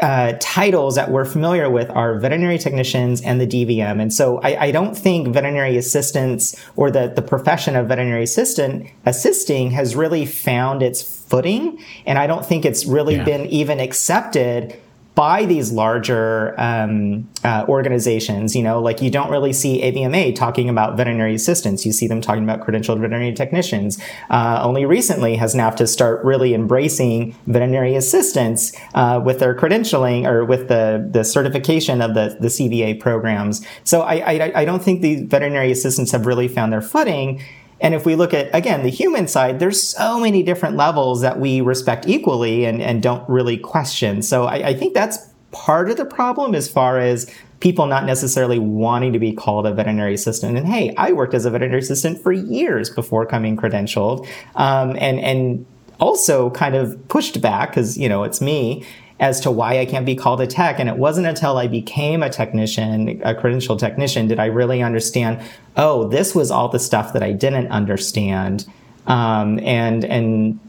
uh, 0.00 0.34
titles 0.40 0.96
that 0.96 1.10
we're 1.10 1.24
familiar 1.24 1.70
with 1.70 1.88
are 1.90 2.18
veterinary 2.18 2.58
technicians 2.58 3.22
and 3.22 3.40
the 3.40 3.46
DVM. 3.46 4.00
And 4.00 4.12
so 4.12 4.38
I, 4.40 4.66
I, 4.66 4.70
don't 4.70 4.94
think 4.94 5.28
veterinary 5.28 5.78
assistants 5.78 6.54
or 6.76 6.90
the, 6.90 7.08
the 7.08 7.22
profession 7.22 7.76
of 7.76 7.88
veterinary 7.88 8.24
assistant 8.24 8.90
assisting 9.06 9.70
has 9.70 9.96
really 9.96 10.26
found 10.26 10.82
its 10.82 11.00
footing. 11.00 11.82
And 12.04 12.18
I 12.18 12.26
don't 12.26 12.44
think 12.44 12.66
it's 12.66 12.84
really 12.84 13.16
yeah. 13.16 13.24
been 13.24 13.46
even 13.46 13.80
accepted 13.80 14.78
by 15.16 15.46
these 15.46 15.72
larger 15.72 16.54
um, 16.60 17.26
uh, 17.42 17.64
organizations. 17.68 18.54
You 18.54 18.62
know, 18.62 18.80
like 18.80 19.00
you 19.00 19.10
don't 19.10 19.30
really 19.30 19.52
see 19.54 19.80
AVMA 19.80 20.36
talking 20.36 20.68
about 20.68 20.96
veterinary 20.96 21.34
assistants. 21.34 21.86
You 21.86 21.92
see 21.92 22.06
them 22.06 22.20
talking 22.20 22.44
about 22.44 22.60
credentialed 22.60 23.00
veterinary 23.00 23.32
technicians. 23.32 23.98
Uh, 24.28 24.60
only 24.62 24.84
recently 24.84 25.34
has 25.36 25.54
NAVTA 25.54 25.88
start 25.88 26.22
really 26.22 26.52
embracing 26.52 27.34
veterinary 27.46 27.96
assistants 27.96 28.72
uh, 28.94 29.20
with 29.24 29.40
their 29.40 29.54
credentialing 29.54 30.26
or 30.26 30.44
with 30.44 30.68
the, 30.68 31.08
the 31.10 31.24
certification 31.24 32.02
of 32.02 32.12
the, 32.14 32.36
the 32.38 32.48
CVA 32.48 33.00
programs. 33.00 33.66
So 33.84 34.02
I, 34.02 34.16
I, 34.16 34.52
I 34.54 34.64
don't 34.66 34.82
think 34.82 35.00
the 35.00 35.24
veterinary 35.24 35.72
assistants 35.72 36.12
have 36.12 36.26
really 36.26 36.46
found 36.46 36.74
their 36.74 36.82
footing. 36.82 37.40
And 37.80 37.94
if 37.94 38.06
we 38.06 38.14
look 38.16 38.32
at, 38.32 38.48
again, 38.54 38.82
the 38.82 38.90
human 38.90 39.28
side, 39.28 39.58
there's 39.58 39.82
so 39.82 40.18
many 40.18 40.42
different 40.42 40.76
levels 40.76 41.20
that 41.20 41.38
we 41.38 41.60
respect 41.60 42.08
equally 42.08 42.64
and, 42.64 42.80
and 42.80 43.02
don't 43.02 43.28
really 43.28 43.58
question. 43.58 44.22
So 44.22 44.46
I, 44.46 44.68
I 44.68 44.74
think 44.74 44.94
that's 44.94 45.18
part 45.50 45.90
of 45.90 45.96
the 45.96 46.04
problem 46.04 46.54
as 46.54 46.68
far 46.68 46.98
as 46.98 47.30
people 47.60 47.86
not 47.86 48.04
necessarily 48.04 48.58
wanting 48.58 49.12
to 49.12 49.18
be 49.18 49.32
called 49.32 49.66
a 49.66 49.72
veterinary 49.72 50.14
assistant. 50.14 50.56
And 50.56 50.66
hey, 50.66 50.94
I 50.96 51.12
worked 51.12 51.34
as 51.34 51.44
a 51.44 51.50
veterinary 51.50 51.80
assistant 51.80 52.22
for 52.22 52.32
years 52.32 52.90
before 52.90 53.26
coming 53.26 53.56
credentialed, 53.56 54.28
um, 54.54 54.96
and 54.98 55.18
and 55.20 55.66
also 55.98 56.50
kind 56.50 56.74
of 56.74 57.08
pushed 57.08 57.40
back 57.40 57.70
because 57.70 57.96
you 57.96 58.08
know 58.08 58.22
it's 58.24 58.40
me 58.40 58.84
as 59.18 59.40
to 59.40 59.50
why 59.50 59.78
I 59.78 59.86
can't 59.86 60.04
be 60.04 60.14
called 60.14 60.40
a 60.40 60.46
tech. 60.46 60.78
And 60.78 60.88
it 60.88 60.96
wasn't 60.96 61.26
until 61.26 61.56
I 61.56 61.66
became 61.66 62.22
a 62.22 62.28
technician, 62.28 63.20
a 63.24 63.34
credential 63.34 63.76
technician, 63.76 64.26
did 64.28 64.38
I 64.38 64.46
really 64.46 64.82
understand, 64.82 65.40
oh, 65.76 66.08
this 66.08 66.34
was 66.34 66.50
all 66.50 66.68
the 66.68 66.78
stuff 66.78 67.12
that 67.14 67.22
I 67.22 67.32
didn't 67.32 67.68
understand. 67.68 68.66
Um, 69.06 69.58
and, 69.60 70.04
and 70.04 70.60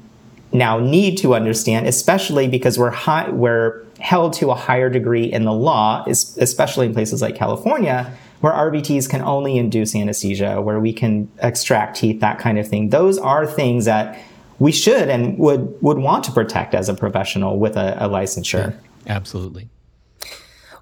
now 0.53 0.79
need 0.79 1.17
to 1.17 1.35
understand, 1.35 1.87
especially 1.87 2.47
because 2.47 2.79
we're 2.79 2.91
high, 2.91 3.29
we're 3.29 3.83
held 3.99 4.33
to 4.33 4.51
a 4.51 4.55
higher 4.55 4.89
degree 4.89 5.25
in 5.25 5.43
the 5.43 5.51
law, 5.51 6.05
especially 6.07 6.85
in 6.85 6.93
places 6.93 7.21
like 7.21 7.35
California, 7.35 8.13
where 8.41 8.53
RVTs 8.53 9.09
can 9.09 9.21
only 9.21 9.57
induce 9.57 9.95
anesthesia, 9.95 10.61
where 10.61 10.79
we 10.79 10.93
can 10.93 11.29
extract 11.39 11.97
teeth, 11.97 12.21
that 12.21 12.39
kind 12.39 12.59
of 12.59 12.67
thing. 12.67 12.89
Those 12.89 13.17
are 13.17 13.45
things 13.45 13.85
that 13.85 14.21
we 14.59 14.71
should 14.71 15.09
and 15.09 15.37
would 15.37 15.81
would 15.81 15.97
want 15.97 16.23
to 16.25 16.31
protect 16.31 16.73
as 16.73 16.89
a 16.89 16.93
professional 16.93 17.59
with 17.59 17.75
a, 17.75 17.95
a 18.03 18.09
licensure. 18.09 18.71
Yeah, 18.71 19.15
absolutely. 19.15 19.69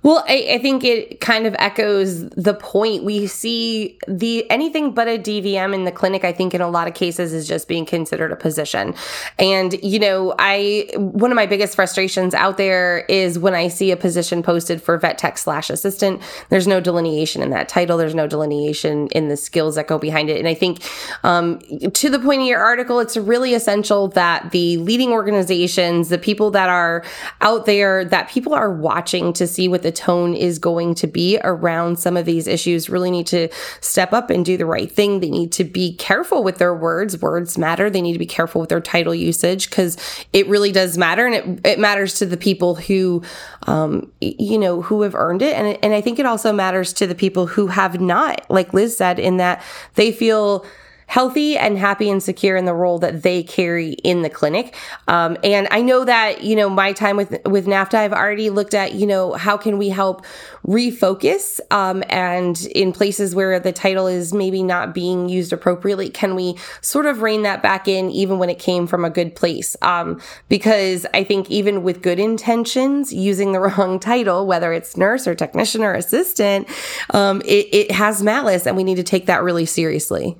Well, 0.05 0.23
I, 0.27 0.49
I, 0.51 0.57
think 0.59 0.83
it 0.83 1.19
kind 1.19 1.47
of 1.47 1.55
echoes 1.57 2.29
the 2.29 2.53
point. 2.53 3.03
We 3.03 3.25
see 3.25 3.97
the 4.07 4.47
anything 4.51 4.91
but 4.91 5.07
a 5.07 5.17
DVM 5.17 5.73
in 5.73 5.83
the 5.83 5.91
clinic, 5.91 6.23
I 6.23 6.31
think 6.31 6.53
in 6.53 6.61
a 6.61 6.69
lot 6.69 6.87
of 6.87 6.93
cases 6.93 7.33
is 7.33 7.47
just 7.47 7.67
being 7.67 7.87
considered 7.87 8.31
a 8.31 8.35
position. 8.35 8.93
And, 9.39 9.73
you 9.83 9.97
know, 9.97 10.35
I 10.37 10.89
one 10.95 11.31
of 11.31 11.35
my 11.35 11.47
biggest 11.47 11.73
frustrations 11.73 12.35
out 12.35 12.57
there 12.57 12.99
is 13.09 13.39
when 13.39 13.55
I 13.55 13.67
see 13.67 13.89
a 13.89 13.97
position 13.97 14.43
posted 14.43 14.79
for 14.79 14.95
vet 14.99 15.17
tech 15.17 15.39
slash 15.39 15.71
assistant, 15.71 16.21
there's 16.49 16.67
no 16.67 16.79
delineation 16.79 17.41
in 17.41 17.49
that 17.49 17.67
title, 17.67 17.97
there's 17.97 18.13
no 18.13 18.27
delineation 18.27 19.07
in 19.07 19.29
the 19.29 19.37
skills 19.37 19.73
that 19.73 19.87
go 19.87 19.97
behind 19.97 20.29
it. 20.29 20.37
And 20.37 20.47
I 20.47 20.53
think 20.53 20.83
um, 21.23 21.57
to 21.93 22.11
the 22.11 22.19
point 22.19 22.41
of 22.41 22.47
your 22.47 22.61
article, 22.61 22.99
it's 22.99 23.17
really 23.17 23.55
essential 23.55 24.09
that 24.09 24.51
the 24.51 24.77
leading 24.77 25.09
organizations, 25.09 26.09
the 26.09 26.19
people 26.19 26.51
that 26.51 26.69
are 26.69 27.03
out 27.41 27.65
there, 27.65 28.05
that 28.05 28.29
people 28.29 28.53
are 28.53 28.71
watching 28.71 29.33
to 29.33 29.47
see 29.47 29.67
what 29.67 29.81
the 29.81 29.94
tone 29.95 30.33
is 30.33 30.59
going 30.59 30.95
to 30.95 31.07
be 31.07 31.39
around 31.43 31.97
some 31.97 32.17
of 32.17 32.25
these 32.25 32.47
issues 32.47 32.89
really 32.89 33.11
need 33.11 33.27
to 33.27 33.49
step 33.81 34.13
up 34.13 34.29
and 34.29 34.45
do 34.45 34.57
the 34.57 34.65
right 34.65 34.91
thing. 34.91 35.19
They 35.19 35.29
need 35.29 35.51
to 35.53 35.63
be 35.63 35.95
careful 35.95 36.43
with 36.43 36.57
their 36.57 36.73
words. 36.73 37.21
Words 37.21 37.57
matter. 37.57 37.89
They 37.89 38.01
need 38.01 38.13
to 38.13 38.19
be 38.19 38.25
careful 38.25 38.61
with 38.61 38.69
their 38.69 38.81
title 38.81 39.15
usage 39.15 39.69
because 39.69 39.97
it 40.33 40.47
really 40.47 40.71
does 40.71 40.97
matter. 40.97 41.25
And 41.25 41.35
it, 41.35 41.67
it 41.67 41.79
matters 41.79 42.19
to 42.19 42.25
the 42.25 42.37
people 42.37 42.75
who, 42.75 43.23
um, 43.63 44.11
you 44.21 44.57
know, 44.57 44.81
who 44.81 45.01
have 45.01 45.15
earned 45.15 45.41
it. 45.41 45.55
And, 45.55 45.77
and 45.83 45.93
I 45.93 46.01
think 46.01 46.19
it 46.19 46.25
also 46.25 46.51
matters 46.51 46.93
to 46.93 47.07
the 47.07 47.15
people 47.15 47.47
who 47.47 47.67
have 47.67 47.99
not, 47.99 48.45
like 48.49 48.73
Liz 48.73 48.97
said, 48.97 49.19
in 49.19 49.37
that 49.37 49.63
they 49.95 50.11
feel 50.11 50.65
healthy 51.07 51.57
and 51.57 51.77
happy 51.77 52.09
and 52.09 52.21
secure 52.21 52.57
in 52.57 52.65
the 52.65 52.73
role 52.73 52.99
that 52.99 53.23
they 53.23 53.43
carry 53.43 53.93
in 54.03 54.21
the 54.21 54.29
clinic. 54.29 54.75
Um, 55.07 55.37
and 55.43 55.67
I 55.71 55.81
know 55.81 56.05
that, 56.05 56.43
you 56.43 56.55
know, 56.55 56.69
my 56.69 56.93
time 56.93 57.17
with, 57.17 57.37
with 57.45 57.67
NAVTA, 57.67 57.95
I've 57.95 58.13
already 58.13 58.49
looked 58.49 58.73
at, 58.73 58.93
you 58.93 59.05
know, 59.05 59.33
how 59.33 59.57
can 59.57 59.77
we 59.77 59.89
help 59.89 60.25
refocus 60.65 61.59
um, 61.71 62.03
and 62.09 62.65
in 62.67 62.91
places 62.91 63.35
where 63.35 63.59
the 63.59 63.71
title 63.71 64.07
is 64.07 64.33
maybe 64.33 64.63
not 64.63 64.93
being 64.93 65.29
used 65.29 65.53
appropriately, 65.53 66.09
can 66.09 66.35
we 66.35 66.55
sort 66.81 67.05
of 67.05 67.21
rein 67.21 67.43
that 67.43 67.61
back 67.61 67.87
in 67.87 68.09
even 68.09 68.39
when 68.39 68.49
it 68.49 68.59
came 68.59 68.87
from 68.87 69.05
a 69.05 69.09
good 69.09 69.35
place? 69.35 69.77
Um, 69.81 70.19
because 70.49 71.05
I 71.13 71.23
think 71.23 71.51
even 71.51 71.83
with 71.83 72.01
good 72.01 72.19
intentions, 72.19 73.13
using 73.13 73.51
the 73.51 73.59
wrong 73.65 73.99
title, 73.99 74.47
whether 74.47 74.73
it's 74.73 74.97
nurse 74.97 75.27
or 75.27 75.35
technician 75.35 75.83
or 75.83 75.93
assistant, 75.93 76.67
um, 77.11 77.41
it, 77.45 77.67
it 77.71 77.91
has 77.91 78.23
malice 78.23 78.65
and 78.65 78.75
we 78.75 78.83
need 78.83 78.95
to 78.95 79.03
take 79.03 79.27
that 79.27 79.43
really 79.43 79.65
seriously. 79.65 80.37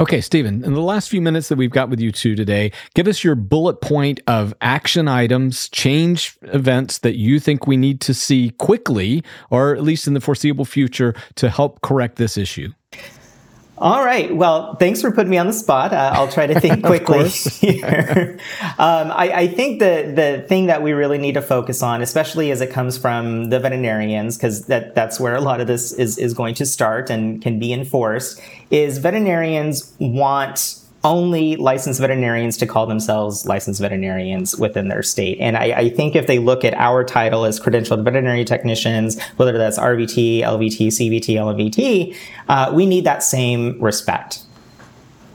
Okay, 0.00 0.20
Stephen, 0.20 0.62
in 0.62 0.74
the 0.74 0.80
last 0.80 1.08
few 1.08 1.20
minutes 1.20 1.48
that 1.48 1.58
we've 1.58 1.72
got 1.72 1.90
with 1.90 1.98
you 1.98 2.12
two 2.12 2.36
today, 2.36 2.70
give 2.94 3.08
us 3.08 3.24
your 3.24 3.34
bullet 3.34 3.80
point 3.80 4.20
of 4.28 4.54
action 4.60 5.08
items, 5.08 5.68
change 5.70 6.38
events 6.42 6.98
that 6.98 7.16
you 7.16 7.40
think 7.40 7.66
we 7.66 7.76
need 7.76 8.00
to 8.02 8.14
see 8.14 8.50
quickly, 8.50 9.24
or 9.50 9.74
at 9.74 9.82
least 9.82 10.06
in 10.06 10.14
the 10.14 10.20
foreseeable 10.20 10.64
future, 10.64 11.16
to 11.34 11.50
help 11.50 11.80
correct 11.80 12.14
this 12.14 12.38
issue. 12.38 12.72
All 13.80 14.04
right. 14.04 14.34
Well, 14.34 14.74
thanks 14.76 15.00
for 15.00 15.12
putting 15.12 15.30
me 15.30 15.38
on 15.38 15.46
the 15.46 15.52
spot. 15.52 15.92
Uh, 15.92 16.10
I'll 16.14 16.30
try 16.30 16.46
to 16.46 16.58
think 16.58 16.84
quickly 16.84 17.28
here. 17.28 18.38
Um, 18.78 19.12
I, 19.12 19.32
I, 19.32 19.48
think 19.48 19.78
the 19.78 20.12
the 20.14 20.44
thing 20.48 20.66
that 20.66 20.82
we 20.82 20.92
really 20.92 21.18
need 21.18 21.34
to 21.34 21.42
focus 21.42 21.82
on, 21.82 22.02
especially 22.02 22.50
as 22.50 22.60
it 22.60 22.70
comes 22.70 22.98
from 22.98 23.50
the 23.50 23.60
veterinarians, 23.60 24.36
because 24.36 24.66
that 24.66 24.96
that's 24.96 25.20
where 25.20 25.36
a 25.36 25.40
lot 25.40 25.60
of 25.60 25.68
this 25.68 25.92
is 25.92 26.18
is 26.18 26.34
going 26.34 26.54
to 26.56 26.66
start 26.66 27.08
and 27.08 27.40
can 27.40 27.60
be 27.60 27.72
enforced, 27.72 28.40
is 28.70 28.98
veterinarians 28.98 29.94
want 30.00 30.80
only 31.04 31.56
licensed 31.56 32.00
veterinarians 32.00 32.56
to 32.56 32.66
call 32.66 32.86
themselves 32.86 33.46
licensed 33.46 33.80
veterinarians 33.80 34.56
within 34.56 34.88
their 34.88 35.02
state. 35.02 35.38
And 35.40 35.56
I, 35.56 35.64
I, 35.72 35.88
think 35.90 36.16
if 36.16 36.26
they 36.26 36.38
look 36.38 36.64
at 36.64 36.74
our 36.74 37.04
title 37.04 37.44
as 37.44 37.60
credentialed 37.60 38.02
veterinary 38.02 38.44
technicians, 38.44 39.20
whether 39.36 39.56
that's 39.56 39.78
RVT, 39.78 40.40
LVT, 40.40 40.88
CVT, 40.88 41.36
LMVT, 41.36 42.16
uh, 42.48 42.72
we 42.74 42.84
need 42.84 43.04
that 43.04 43.22
same 43.22 43.80
respect. 43.80 44.40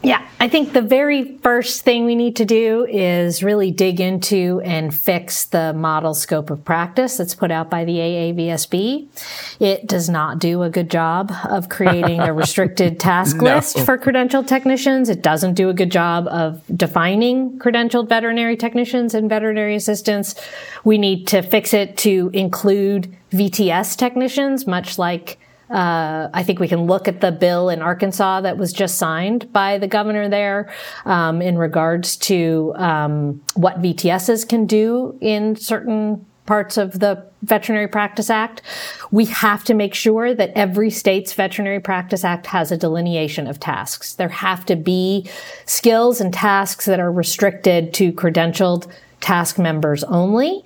Yeah, 0.03 0.27
I 0.37 0.49
think 0.49 0.73
the 0.73 0.81
very 0.81 1.37
first 1.37 1.83
thing 1.83 2.03
we 2.03 2.15
need 2.15 2.35
to 2.35 2.43
do 2.43 2.85
is 2.85 3.41
really 3.41 3.71
dig 3.71 4.01
into 4.01 4.59
and 4.65 4.93
fix 4.93 5.45
the 5.45 5.71
model 5.71 6.13
scope 6.13 6.49
of 6.49 6.65
practice 6.65 7.15
that's 7.15 7.33
put 7.33 7.51
out 7.51 7.69
by 7.69 7.85
the 7.85 7.93
AAVSB. 7.93 9.07
It 9.61 9.87
does 9.87 10.09
not 10.09 10.39
do 10.39 10.61
a 10.61 10.69
good 10.69 10.91
job 10.91 11.31
of 11.45 11.69
creating 11.69 12.19
a 12.19 12.33
restricted 12.33 12.99
task 12.99 13.37
no. 13.37 13.43
list 13.55 13.79
for 13.79 13.97
credentialed 13.97 14.45
technicians. 14.45 15.07
It 15.07 15.21
doesn't 15.21 15.53
do 15.53 15.69
a 15.69 15.73
good 15.73 15.91
job 15.91 16.27
of 16.27 16.61
defining 16.75 17.57
credentialed 17.57 18.09
veterinary 18.09 18.57
technicians 18.57 19.13
and 19.13 19.29
veterinary 19.29 19.75
assistants. 19.75 20.35
We 20.83 20.97
need 20.97 21.27
to 21.27 21.41
fix 21.41 21.73
it 21.73 21.95
to 21.99 22.29
include 22.33 23.15
VTS 23.31 23.95
technicians, 23.95 24.67
much 24.67 24.97
like 24.97 25.39
Uh, 25.69 26.29
I 26.33 26.43
think 26.43 26.59
we 26.59 26.67
can 26.67 26.85
look 26.85 27.07
at 27.07 27.21
the 27.21 27.31
bill 27.31 27.69
in 27.69 27.81
Arkansas 27.81 28.41
that 28.41 28.57
was 28.57 28.73
just 28.73 28.97
signed 28.97 29.51
by 29.51 29.77
the 29.77 29.87
governor 29.87 30.29
there 30.29 30.71
um, 31.05 31.41
in 31.41 31.57
regards 31.57 32.17
to 32.17 32.73
um, 32.75 33.41
what 33.55 33.81
VTSs 33.81 34.47
can 34.47 34.65
do 34.65 35.17
in 35.21 35.55
certain 35.55 36.25
parts 36.45 36.77
of 36.77 36.99
the 36.99 37.25
Veterinary 37.41 37.87
Practice 37.87 38.29
Act. 38.29 38.61
We 39.11 39.25
have 39.25 39.63
to 39.65 39.73
make 39.73 39.93
sure 39.93 40.33
that 40.33 40.51
every 40.55 40.89
state's 40.89 41.33
Veterinary 41.33 41.79
Practice 41.79 42.23
Act 42.23 42.47
has 42.47 42.71
a 42.71 42.77
delineation 42.77 43.47
of 43.47 43.59
tasks. 43.59 44.13
There 44.13 44.29
have 44.29 44.65
to 44.65 44.75
be 44.75 45.29
skills 45.65 46.19
and 46.19 46.33
tasks 46.33 46.85
that 46.85 46.99
are 46.99 47.11
restricted 47.11 47.93
to 47.95 48.11
credentialed 48.11 48.91
task 49.23 49.57
members 49.57 50.03
only. 50.03 50.63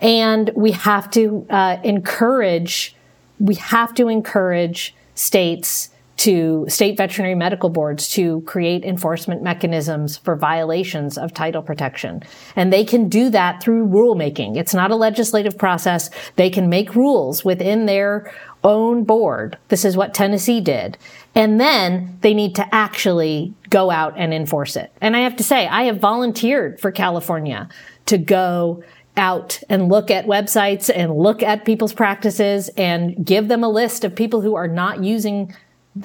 And 0.00 0.50
we 0.54 0.70
have 0.72 1.10
to 1.10 1.46
uh, 1.50 1.78
encourage, 1.82 2.95
we 3.38 3.54
have 3.56 3.94
to 3.94 4.08
encourage 4.08 4.94
states 5.14 5.90
to 6.16 6.64
state 6.68 6.96
veterinary 6.96 7.34
medical 7.34 7.68
boards 7.68 8.08
to 8.08 8.40
create 8.42 8.84
enforcement 8.84 9.42
mechanisms 9.42 10.16
for 10.16 10.34
violations 10.34 11.18
of 11.18 11.34
title 11.34 11.62
protection. 11.62 12.22
And 12.54 12.72
they 12.72 12.84
can 12.84 13.08
do 13.08 13.28
that 13.30 13.62
through 13.62 13.86
rulemaking. 13.88 14.56
It's 14.56 14.72
not 14.72 14.90
a 14.90 14.96
legislative 14.96 15.58
process. 15.58 16.08
They 16.36 16.48
can 16.48 16.70
make 16.70 16.94
rules 16.94 17.44
within 17.44 17.84
their 17.84 18.32
own 18.64 19.04
board. 19.04 19.58
This 19.68 19.84
is 19.84 19.96
what 19.96 20.14
Tennessee 20.14 20.60
did. 20.60 20.96
And 21.34 21.60
then 21.60 22.18
they 22.22 22.32
need 22.32 22.54
to 22.56 22.74
actually 22.74 23.52
go 23.68 23.90
out 23.90 24.14
and 24.16 24.32
enforce 24.32 24.74
it. 24.74 24.92
And 25.02 25.14
I 25.16 25.20
have 25.20 25.36
to 25.36 25.44
say, 25.44 25.68
I 25.68 25.84
have 25.84 26.00
volunteered 26.00 26.80
for 26.80 26.90
California 26.90 27.68
to 28.06 28.16
go 28.16 28.82
out 29.16 29.60
and 29.68 29.88
look 29.88 30.10
at 30.10 30.26
websites 30.26 30.90
and 30.94 31.16
look 31.16 31.42
at 31.42 31.64
people's 31.64 31.92
practices 31.92 32.68
and 32.76 33.24
give 33.24 33.48
them 33.48 33.64
a 33.64 33.68
list 33.68 34.04
of 34.04 34.14
people 34.14 34.40
who 34.40 34.54
are 34.54 34.68
not 34.68 35.02
using 35.02 35.54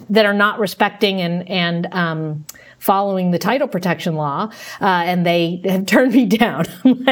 that 0.09 0.25
are 0.25 0.33
not 0.33 0.59
respecting 0.59 1.19
and 1.19 1.47
and 1.49 1.87
um, 1.91 2.45
following 2.79 3.31
the 3.31 3.37
title 3.37 3.67
protection 3.67 4.15
law, 4.15 4.49
uh, 4.81 4.85
and 4.85 5.25
they 5.25 5.61
have 5.65 5.85
turned 5.85 6.13
me 6.13 6.25
down. 6.25 6.65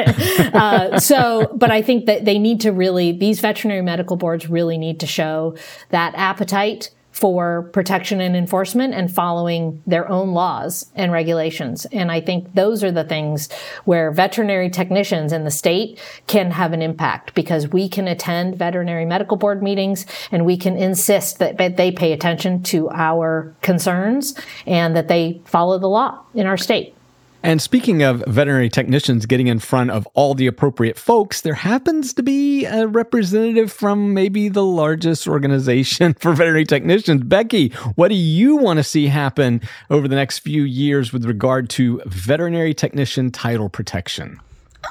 uh, 0.54 1.00
so, 1.00 1.52
but 1.56 1.72
I 1.72 1.82
think 1.82 2.06
that 2.08 2.26
they 2.26 2.40
need 2.40 2.62
to 2.62 2.72
really 2.72 3.12
these 3.12 3.40
veterinary 3.40 3.82
medical 3.82 4.16
boards 4.16 4.50
really 4.50 4.78
need 4.78 5.00
to 5.02 5.08
show 5.08 5.56
that 5.90 6.14
appetite 6.16 6.90
for 7.20 7.64
protection 7.74 8.22
and 8.22 8.34
enforcement 8.34 8.94
and 8.94 9.14
following 9.14 9.84
their 9.86 10.08
own 10.10 10.32
laws 10.32 10.90
and 10.96 11.12
regulations. 11.12 11.86
And 11.92 12.10
I 12.10 12.22
think 12.22 12.54
those 12.54 12.82
are 12.82 12.94
the 12.94 13.04
things 13.04 13.52
where 13.84 14.10
veterinary 14.10 14.70
technicians 14.70 15.34
in 15.34 15.44
the 15.44 15.52
state 15.52 16.00
can 16.28 16.52
have 16.52 16.72
an 16.72 16.82
impact 16.82 17.34
because 17.34 17.68
we 17.68 17.90
can 17.90 18.08
attend 18.08 18.56
veterinary 18.56 19.04
medical 19.04 19.36
board 19.36 19.62
meetings 19.62 20.06
and 20.32 20.46
we 20.46 20.56
can 20.56 20.78
insist 20.78 21.40
that 21.40 21.58
they 21.58 21.92
pay 21.92 22.14
attention 22.14 22.64
to 22.64 22.90
our 22.92 23.54
concerns 23.62 24.34
and 24.66 24.96
that 24.96 25.10
they 25.10 25.42
follow 25.44 25.78
the 25.78 25.90
law 25.90 26.24
in 26.34 26.48
our 26.48 26.56
state. 26.56 26.96
And 27.41 27.62
speaking 27.62 28.04
of 28.04 28.21
veterinary 28.28 28.67
technicians 28.67 29.25
getting 29.25 29.47
in 29.47 29.60
front 29.60 29.91
of 29.91 30.06
all 30.08 30.34
the 30.34 30.45
appropriate 30.45 30.97
folks, 30.97 31.39
there 31.39 31.54
happens 31.54 32.13
to 32.15 32.23
be 32.23 32.65
a 32.65 32.86
representative 32.86 33.71
from 33.71 34.13
maybe 34.13 34.49
the 34.49 34.63
largest 34.63 35.25
organization 35.25 36.13
for 36.19 36.34
veterinary 36.34 36.65
technicians. 36.65 37.23
Becky, 37.23 37.69
what 37.95 38.10
do 38.10 38.15
you 38.15 38.58
want 38.58 38.78
to 38.78 38.84
see 38.84 39.08
happen 39.08 39.62
over 39.89 40.08
the 40.08 40.15
next 40.15 40.39
few 40.39 40.63
years 40.63 41.13
with 41.13 41.23
regard 41.23 41.69
to 41.71 42.02
veterinary 42.06 42.73
technician 42.73 43.32
title 43.32 43.69
protection? 43.69 44.41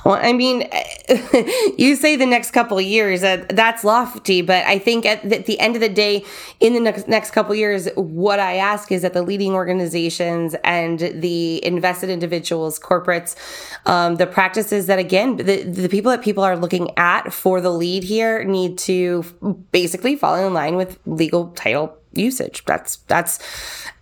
Well, 0.09 0.19
I 0.23 0.33
mean, 0.33 0.67
you 1.77 1.95
say 1.95 2.17
the 2.17 2.25
next 2.25 2.53
couple 2.53 2.79
of 2.79 2.85
years, 2.85 3.23
uh, 3.23 3.45
that's 3.51 3.85
lofty, 3.85 4.41
but 4.41 4.65
I 4.65 4.79
think 4.79 5.05
at 5.05 5.29
the, 5.29 5.37
at 5.37 5.45
the, 5.45 5.61
end 5.61 5.75
of 5.75 5.83
the 5.83 5.91
day, 5.91 6.25
in 6.61 6.73
the 6.73 6.81
next, 6.81 7.09
next 7.09 7.33
couple 7.33 7.53
of 7.53 7.59
years, 7.59 7.91
what 7.95 8.41
I 8.41 8.57
ask 8.57 8.91
is 8.91 9.03
that 9.03 9.13
the 9.13 9.21
leading 9.21 9.53
organizations 9.53 10.57
and 10.65 10.99
the 10.99 11.63
invested 11.63 12.09
individuals, 12.09 12.79
corporates, 12.79 13.37
um, 13.85 14.17
the 14.17 14.27
practices 14.27 14.87
that, 14.87 14.99
again, 14.99 15.37
the, 15.37 15.65
the 15.65 15.91
people 15.91 16.11
that 16.11 16.23
people 16.23 16.43
are 16.43 16.57
looking 16.57 16.91
at 16.97 17.31
for 17.31 17.61
the 17.61 17.71
lead 17.71 18.03
here 18.03 18.43
need 18.45 18.79
to 18.79 19.25
basically 19.73 20.17
fall 20.17 20.37
in 20.37 20.55
line 20.55 20.77
with 20.77 20.99
legal 21.05 21.49
title 21.49 21.95
usage. 22.15 22.65
That's, 22.65 22.97
that's, 23.09 23.41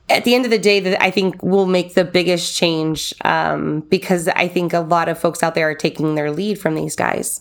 at 0.09 0.25
the 0.25 0.35
end 0.35 0.45
of 0.45 0.51
the 0.51 0.59
day 0.59 0.81
that 0.81 1.03
I 1.03 1.11
think 1.11 1.43
will 1.43 1.67
make 1.67 1.95
the 1.95 2.05
biggest 2.05 2.57
change 2.57 3.13
um, 3.25 3.81
because 3.89 4.29
I 4.29 4.49
think 4.49 4.73
a 4.73 4.81
lot 4.81 5.09
of 5.09 5.19
folks 5.19 5.43
out 5.43 5.55
there 5.55 5.69
are 5.69 5.75
taking 5.75 6.15
their 6.15 6.31
lead 6.31 6.59
from 6.61 6.75
these 6.75 6.95
guys. 6.95 7.41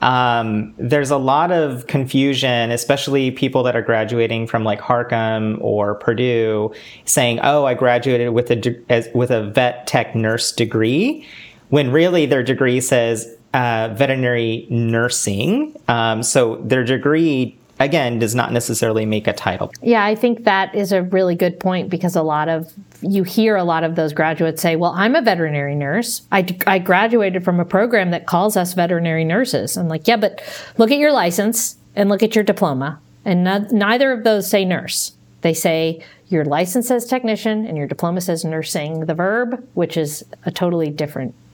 Um, 0.00 0.74
there's 0.78 1.10
a 1.10 1.18
lot 1.18 1.52
of 1.52 1.86
confusion, 1.86 2.70
especially 2.70 3.30
people 3.30 3.62
that 3.64 3.76
are 3.76 3.82
graduating 3.82 4.46
from 4.46 4.64
like 4.64 4.80
Harcum 4.80 5.58
or 5.60 5.94
Purdue, 5.96 6.72
saying, 7.04 7.40
"Oh, 7.42 7.66
I 7.66 7.74
graduated 7.74 8.30
with 8.30 8.50
a 8.50 8.56
de- 8.56 8.82
as, 8.88 9.08
with 9.14 9.30
a 9.30 9.50
vet 9.50 9.86
tech 9.86 10.14
nurse 10.14 10.50
degree," 10.50 11.26
when 11.68 11.90
really 11.92 12.26
their 12.26 12.42
degree 12.42 12.80
says 12.80 13.36
uh, 13.54 13.90
veterinary 13.94 14.66
nursing. 14.70 15.78
Um, 15.88 16.22
so 16.22 16.56
their 16.56 16.84
degree 16.84 17.58
again 17.78 18.18
does 18.18 18.34
not 18.34 18.52
necessarily 18.52 19.06
make 19.06 19.26
a 19.26 19.32
title. 19.32 19.72
Yeah, 19.82 20.04
I 20.04 20.14
think 20.14 20.44
that 20.44 20.74
is 20.74 20.92
a 20.92 21.02
really 21.02 21.34
good 21.34 21.60
point 21.60 21.90
because 21.90 22.16
a 22.16 22.22
lot 22.22 22.48
of 22.48 22.72
you 23.02 23.22
hear 23.22 23.56
a 23.56 23.64
lot 23.64 23.84
of 23.84 23.94
those 23.94 24.12
graduates 24.12 24.62
say, 24.62 24.76
"Well, 24.76 24.92
I'm 24.96 25.14
a 25.14 25.22
veterinary 25.22 25.74
nurse. 25.74 26.22
I, 26.32 26.46
I 26.66 26.78
graduated 26.78 27.44
from 27.44 27.60
a 27.60 27.64
program 27.64 28.10
that 28.10 28.26
calls 28.26 28.56
us 28.56 28.74
veterinary 28.74 29.24
nurses." 29.24 29.76
I'm 29.76 29.88
like, 29.88 30.08
"Yeah, 30.08 30.16
but 30.16 30.42
look 30.78 30.90
at 30.90 30.98
your 30.98 31.12
license 31.12 31.76
and 31.94 32.08
look 32.08 32.22
at 32.22 32.34
your 32.34 32.44
diploma, 32.44 32.98
and 33.24 33.44
neither 33.72 34.12
of 34.12 34.24
those 34.24 34.48
say 34.48 34.64
nurse. 34.64 35.12
They 35.42 35.54
say 35.54 36.02
your 36.28 36.44
license 36.44 36.88
says 36.88 37.06
technician 37.06 37.66
and 37.66 37.76
your 37.76 37.86
diploma 37.86 38.20
says 38.20 38.44
nursing 38.44 39.06
the 39.06 39.14
verb, 39.14 39.64
which 39.74 39.96
is 39.96 40.24
a 40.44 40.50
totally 40.50 40.90
different 40.90 41.34
thing." 41.34 41.45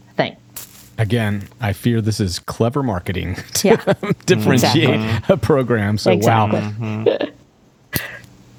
Again, 0.98 1.48
I 1.61 1.72
fear 1.72 2.00
this 2.00 2.20
is 2.20 2.38
clever 2.38 2.83
marketing 2.83 3.35
to 3.55 3.68
yeah. 3.68 3.76
differentiate 4.26 4.90
exactly. 4.90 5.35
a 5.35 5.37
program. 5.37 5.98
So, 5.98 6.12
exactly. 6.12 6.61
wow. 6.61 6.70
Mm-hmm. 6.70 7.28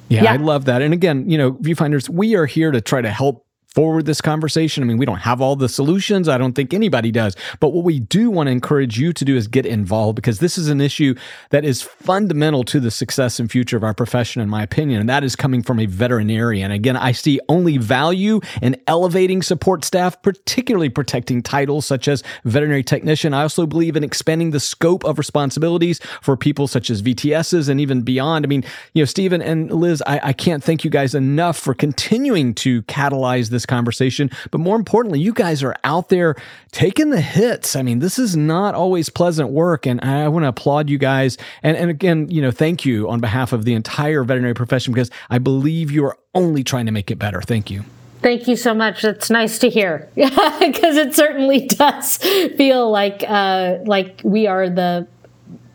Yeah, 0.09 0.23
yeah, 0.23 0.33
I 0.33 0.35
love 0.35 0.65
that. 0.65 0.81
And 0.81 0.93
again, 0.93 1.29
you 1.29 1.37
know, 1.37 1.53
viewfinders, 1.53 2.09
we 2.09 2.35
are 2.35 2.45
here 2.45 2.71
to 2.71 2.81
try 2.81 3.01
to 3.01 3.09
help 3.09 3.45
forward 3.73 4.05
this 4.05 4.21
conversation. 4.21 4.83
I 4.83 4.85
mean, 4.85 4.97
we 4.97 5.05
don't 5.05 5.17
have 5.17 5.41
all 5.41 5.55
the 5.55 5.69
solutions. 5.69 6.29
I 6.29 6.37
don't 6.37 6.53
think 6.53 6.73
anybody 6.73 7.11
does. 7.11 7.35
But 7.59 7.69
what 7.69 7.83
we 7.83 7.99
do 7.99 8.29
want 8.29 8.47
to 8.47 8.51
encourage 8.51 8.99
you 8.99 9.13
to 9.13 9.25
do 9.25 9.35
is 9.35 9.47
get 9.47 9.65
involved 9.65 10.15
because 10.15 10.39
this 10.39 10.57
is 10.57 10.69
an 10.69 10.79
issue 10.79 11.15
that 11.49 11.65
is 11.65 11.81
fundamental 11.81 12.63
to 12.65 12.79
the 12.79 12.91
success 12.91 13.39
and 13.39 13.49
future 13.51 13.75
of 13.75 13.83
our 13.83 13.93
profession, 13.93 14.41
in 14.41 14.49
my 14.49 14.61
opinion. 14.61 14.99
And 14.99 15.09
that 15.09 15.23
is 15.23 15.35
coming 15.35 15.63
from 15.63 15.79
a 15.79 15.87
veterinarian. 15.87 16.71
Again, 16.71 16.95
I 16.95 17.11
see 17.11 17.39
only 17.49 17.77
value 17.77 18.41
in 18.61 18.79
elevating 18.87 19.41
support 19.41 19.83
staff, 19.83 20.21
particularly 20.21 20.89
protecting 20.89 21.41
titles 21.41 21.85
such 21.85 22.07
as 22.07 22.23
veterinary 22.45 22.83
technician. 22.83 23.33
I 23.33 23.41
also 23.41 23.65
believe 23.65 23.95
in 23.95 24.03
expanding 24.03 24.51
the 24.51 24.59
scope 24.59 25.03
of 25.03 25.17
responsibilities 25.17 25.99
for 26.21 26.37
people 26.37 26.67
such 26.67 26.89
as 26.89 27.01
VTSs 27.01 27.69
and 27.69 27.79
even 27.79 28.03
beyond. 28.03 28.45
I 28.45 28.47
mean, 28.47 28.63
you 28.93 29.01
know, 29.01 29.05
Stephen 29.05 29.41
and 29.41 29.71
Liz, 29.71 30.03
I, 30.05 30.19
I 30.23 30.33
can't 30.33 30.63
thank 30.63 30.83
you 30.83 30.91
guys 30.91 31.15
enough 31.15 31.57
for 31.57 31.73
continuing 31.73 32.53
to 32.55 32.83
catalyze 32.83 33.49
this 33.49 33.62
this 33.63 33.65
conversation. 33.65 34.29
But 34.51 34.59
more 34.59 34.75
importantly, 34.75 35.19
you 35.19 35.33
guys 35.33 35.63
are 35.63 35.75
out 35.83 36.09
there 36.09 36.35
taking 36.71 37.09
the 37.09 37.21
hits. 37.21 37.75
I 37.75 37.81
mean, 37.81 37.99
this 37.99 38.19
is 38.19 38.35
not 38.35 38.75
always 38.75 39.09
pleasant 39.09 39.49
work. 39.49 39.85
And 39.85 40.01
I 40.01 40.27
want 40.27 40.43
to 40.43 40.49
applaud 40.49 40.89
you 40.89 40.97
guys. 40.97 41.37
And, 41.63 41.77
and 41.77 41.89
again, 41.89 42.29
you 42.29 42.41
know, 42.41 42.51
thank 42.51 42.85
you 42.85 43.09
on 43.09 43.19
behalf 43.19 43.53
of 43.53 43.65
the 43.65 43.73
entire 43.73 44.23
veterinary 44.23 44.53
profession 44.53 44.93
because 44.93 45.09
I 45.29 45.39
believe 45.39 45.91
you 45.91 46.05
are 46.05 46.17
only 46.35 46.63
trying 46.63 46.85
to 46.85 46.91
make 46.91 47.09
it 47.09 47.17
better. 47.17 47.41
Thank 47.41 47.71
you. 47.71 47.83
Thank 48.21 48.47
you 48.47 48.55
so 48.55 48.73
much. 48.73 49.01
That's 49.01 49.29
nice 49.29 49.59
to 49.59 49.69
hear 49.69 50.09
because 50.15 50.95
it 50.95 51.13
certainly 51.13 51.67
does 51.67 52.17
feel 52.17 52.89
like 52.89 53.23
uh, 53.27 53.79
like 53.85 54.21
we 54.23 54.47
are 54.47 54.69
the 54.69 55.07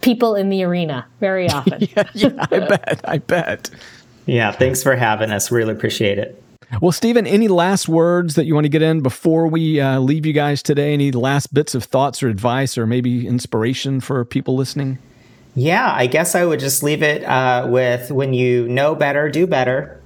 people 0.01 0.35
in 0.35 0.49
the 0.49 0.63
arena 0.63 1.07
very 1.21 1.51
often. 1.51 1.87
yeah, 1.95 2.05
yeah, 2.15 2.47
I 2.51 2.59
bet. 2.61 3.01
I 3.05 3.19
bet. 3.19 3.71
Yeah, 4.25 4.53
thanks 4.53 4.83
for 4.83 4.97
having 4.97 5.31
us. 5.31 5.51
Really 5.51 5.73
appreciate 5.73 6.19
it. 6.19 6.43
Well, 6.83 6.93
Stephen, 6.93 7.27
any 7.27 7.49
last 7.49 7.89
words 7.89 8.35
that 8.35 8.45
you 8.45 8.55
want 8.55 8.67
to 8.67 8.69
get 8.69 8.83
in 8.83 9.01
before 9.01 9.47
we 9.47 9.81
uh, 9.81 10.01
leave 10.01 10.27
you 10.27 10.35
guys 10.35 10.63
today? 10.63 10.93
Any 10.93 11.13
last 11.13 11.53
bits 11.55 11.75
of 11.75 11.85
thoughts 11.85 12.23
or 12.23 12.29
advice 12.29 12.77
or 12.77 12.87
maybe 12.87 13.27
inspiration 13.27 14.01
for 14.01 14.25
people 14.25 14.55
listening? 14.55 14.99
Yeah, 15.55 15.91
I 15.93 16.07
guess 16.07 16.35
I 16.35 16.45
would 16.45 16.61
just 16.61 16.83
leave 16.83 17.03
it 17.03 17.25
uh, 17.25 17.67
with 17.69 18.11
when 18.11 18.35
you 18.35 18.69
know 18.69 18.95
better, 18.95 19.31
do 19.31 19.47
better 19.47 19.98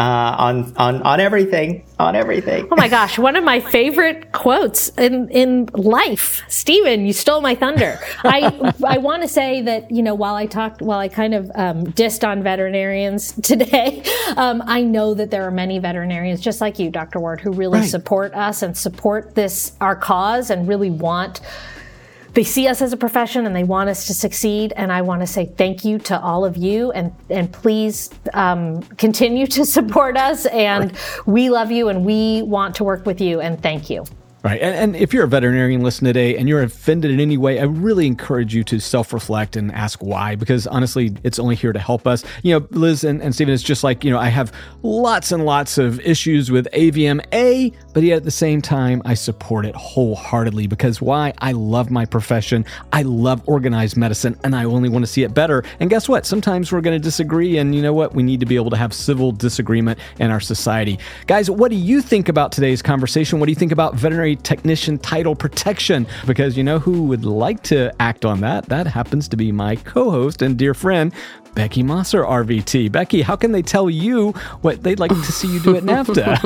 uh, 0.00 0.34
on 0.38 0.72
on 0.76 1.02
on 1.02 1.20
everything, 1.20 1.84
on 1.98 2.16
everything. 2.16 2.66
Oh 2.72 2.76
my 2.76 2.88
gosh, 2.88 3.18
one 3.18 3.36
of 3.36 3.44
my 3.44 3.60
favorite 3.60 4.32
quotes 4.32 4.88
in 4.96 5.28
in 5.28 5.68
life, 5.74 6.42
Stephen. 6.48 7.04
You 7.04 7.12
stole 7.12 7.42
my 7.42 7.54
thunder. 7.54 7.98
I 8.24 8.72
I 8.86 8.96
want 8.96 9.20
to 9.20 9.28
say 9.28 9.60
that 9.60 9.90
you 9.90 10.02
know 10.02 10.14
while 10.14 10.36
I 10.36 10.46
talked, 10.46 10.80
while 10.80 10.98
I 10.98 11.08
kind 11.08 11.34
of 11.34 11.50
um, 11.54 11.84
dissed 11.84 12.26
on 12.26 12.42
veterinarians 12.42 13.32
today, 13.42 14.02
um, 14.38 14.62
I 14.64 14.80
know 14.80 15.12
that 15.12 15.30
there 15.30 15.46
are 15.46 15.50
many 15.50 15.78
veterinarians 15.78 16.40
just 16.40 16.62
like 16.62 16.78
you, 16.78 16.90
Dr. 16.90 17.20
Ward, 17.20 17.42
who 17.42 17.52
really 17.52 17.80
right. 17.80 17.88
support 17.88 18.32
us 18.32 18.62
and 18.62 18.74
support 18.74 19.34
this 19.34 19.72
our 19.82 19.96
cause 19.96 20.48
and 20.48 20.66
really 20.66 20.88
want 20.88 21.42
they 22.34 22.44
see 22.44 22.68
us 22.68 22.80
as 22.80 22.92
a 22.92 22.96
profession 22.96 23.46
and 23.46 23.54
they 23.54 23.64
want 23.64 23.88
us 23.88 24.06
to 24.06 24.14
succeed. 24.14 24.72
And 24.76 24.92
I 24.92 25.02
want 25.02 25.20
to 25.20 25.26
say 25.26 25.46
thank 25.46 25.84
you 25.84 25.98
to 26.00 26.20
all 26.20 26.44
of 26.44 26.56
you 26.56 26.92
and, 26.92 27.12
and 27.28 27.52
please 27.52 28.10
um, 28.34 28.82
continue 28.82 29.46
to 29.48 29.64
support 29.76 30.16
us. 30.16 30.46
And 30.46 30.96
we 31.26 31.50
love 31.50 31.70
you 31.70 31.88
and 31.88 32.04
we 32.04 32.42
want 32.42 32.74
to 32.76 32.84
work 32.84 33.06
with 33.06 33.20
you. 33.20 33.40
And 33.40 33.60
thank 33.60 33.90
you. 33.90 34.04
Right. 34.42 34.62
And, 34.62 34.74
and, 34.74 34.96
if 34.96 35.12
you're 35.12 35.24
a 35.24 35.28
veterinarian 35.28 35.82
listening 35.82 36.14
today 36.14 36.38
and 36.38 36.48
you're 36.48 36.62
offended 36.62 37.10
in 37.10 37.20
any 37.20 37.36
way, 37.36 37.60
I 37.60 37.64
really 37.64 38.06
encourage 38.06 38.54
you 38.54 38.64
to 38.64 38.80
self 38.80 39.12
reflect 39.12 39.54
and 39.54 39.70
ask 39.72 40.02
why, 40.02 40.34
because 40.34 40.66
honestly, 40.66 41.14
it's 41.22 41.38
only 41.38 41.56
here 41.56 41.74
to 41.74 41.78
help 41.78 42.06
us. 42.06 42.24
You 42.42 42.58
know, 42.58 42.66
Liz 42.70 43.04
and, 43.04 43.20
and 43.20 43.34
Stephen, 43.34 43.52
it's 43.52 43.62
just 43.62 43.84
like, 43.84 44.02
you 44.02 44.10
know, 44.10 44.18
I 44.18 44.28
have 44.28 44.50
lots 44.82 45.30
and 45.30 45.44
lots 45.44 45.76
of 45.76 46.00
issues 46.00 46.50
with 46.50 46.68
AVMA, 46.72 47.74
but 47.92 48.02
yet 48.02 48.16
at 48.16 48.24
the 48.24 48.30
same 48.30 48.62
time, 48.62 49.02
I 49.04 49.12
support 49.12 49.66
it 49.66 49.74
wholeheartedly 49.74 50.68
because 50.68 51.02
why? 51.02 51.34
I 51.38 51.52
love 51.52 51.90
my 51.90 52.06
profession. 52.06 52.64
I 52.94 53.02
love 53.02 53.42
organized 53.46 53.98
medicine 53.98 54.38
and 54.42 54.56
I 54.56 54.64
only 54.64 54.88
want 54.88 55.04
to 55.04 55.10
see 55.10 55.22
it 55.22 55.34
better. 55.34 55.64
And 55.80 55.90
guess 55.90 56.08
what? 56.08 56.24
Sometimes 56.24 56.72
we're 56.72 56.80
going 56.80 56.98
to 56.98 57.02
disagree. 57.02 57.58
And 57.58 57.74
you 57.74 57.82
know 57.82 57.92
what? 57.92 58.14
We 58.14 58.22
need 58.22 58.40
to 58.40 58.46
be 58.46 58.56
able 58.56 58.70
to 58.70 58.76
have 58.78 58.94
civil 58.94 59.32
disagreement 59.32 59.98
in 60.18 60.30
our 60.30 60.40
society. 60.40 60.98
Guys, 61.26 61.50
what 61.50 61.70
do 61.70 61.76
you 61.76 62.00
think 62.00 62.30
about 62.30 62.52
today's 62.52 62.80
conversation? 62.80 63.38
What 63.38 63.46
do 63.46 63.52
you 63.52 63.56
think 63.56 63.72
about 63.72 63.96
veterinary? 63.96 64.29
Technician 64.36 64.98
title 64.98 65.34
protection 65.34 66.06
because 66.26 66.56
you 66.56 66.64
know 66.64 66.78
who 66.78 67.04
would 67.04 67.24
like 67.24 67.62
to 67.64 67.92
act 68.00 68.24
on 68.24 68.40
that? 68.40 68.66
That 68.66 68.86
happens 68.86 69.28
to 69.28 69.36
be 69.36 69.52
my 69.52 69.76
co 69.76 70.10
host 70.10 70.42
and 70.42 70.56
dear 70.56 70.74
friend, 70.74 71.12
Becky 71.54 71.82
Mosser, 71.82 72.26
RVT. 72.26 72.90
Becky, 72.92 73.22
how 73.22 73.36
can 73.36 73.52
they 73.52 73.62
tell 73.62 73.90
you 73.90 74.32
what 74.62 74.82
they'd 74.82 74.98
like 75.00 75.10
to 75.10 75.32
see 75.32 75.48
you 75.48 75.60
do 75.60 75.76
at 75.76 75.82
NAVTA? 75.82 76.36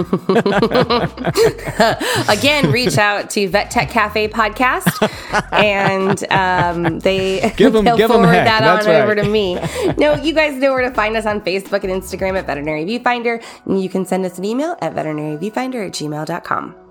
Again, 2.38 2.70
reach 2.70 2.98
out 2.98 3.30
to 3.30 3.48
Vet 3.48 3.70
Tech 3.70 3.90
Cafe 3.90 4.28
podcast, 4.28 5.08
and 5.52 6.24
um, 6.32 7.00
they 7.00 7.52
give 7.56 7.72
them, 7.72 7.84
they'll 7.84 7.96
give 7.96 8.10
forward 8.10 8.26
them 8.26 8.44
that 8.44 8.60
That's 8.60 8.86
on 8.86 8.92
right. 8.92 9.02
over 9.02 9.14
to 9.14 9.24
me. 9.24 9.54
No, 9.98 10.14
you 10.14 10.32
guys 10.32 10.54
know 10.60 10.72
where 10.72 10.88
to 10.88 10.94
find 10.94 11.16
us 11.16 11.26
on 11.26 11.40
Facebook 11.40 11.84
and 11.84 11.92
Instagram 11.92 12.38
at 12.38 12.46
Veterinary 12.46 12.84
Viewfinder, 12.84 13.42
and 13.66 13.82
you 13.82 13.88
can 13.88 14.04
send 14.04 14.24
us 14.24 14.38
an 14.38 14.44
email 14.44 14.76
at 14.80 14.94
veterinaryviewfinder 14.94 15.86
at 15.86 15.92
gmail.com. 15.92 16.83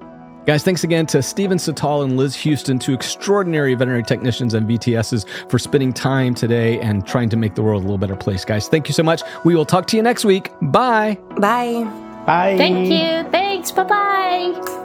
Guys, 0.45 0.63
thanks 0.63 0.83
again 0.83 1.05
to 1.07 1.21
Stephen 1.21 1.57
Cital 1.57 2.03
and 2.03 2.17
Liz 2.17 2.35
Hughston, 2.35 2.79
two 2.79 2.93
extraordinary 2.93 3.75
veterinary 3.75 4.03
technicians 4.03 4.53
and 4.53 4.67
VTSs, 4.67 5.25
for 5.49 5.57
spending 5.57 5.93
time 5.93 6.35
today 6.35 6.79
and 6.81 7.07
trying 7.07 7.29
to 7.29 7.37
make 7.37 7.55
the 7.55 7.63
world 7.63 7.81
a 7.81 7.85
little 7.85 7.97
better 7.97 8.15
place. 8.15 8.43
Guys, 8.43 8.67
thank 8.67 8.89
you 8.89 8.93
so 8.93 9.03
much. 9.03 9.21
We 9.45 9.55
will 9.55 9.65
talk 9.65 9.87
to 9.87 9.97
you 9.97 10.03
next 10.03 10.25
week. 10.25 10.49
Bye. 10.61 11.17
Bye. 11.37 11.83
Bye. 12.25 12.57
Thank 12.57 12.89
you. 12.89 13.29
Thanks. 13.31 13.71
Bye 13.71 13.83
bye. 13.83 14.79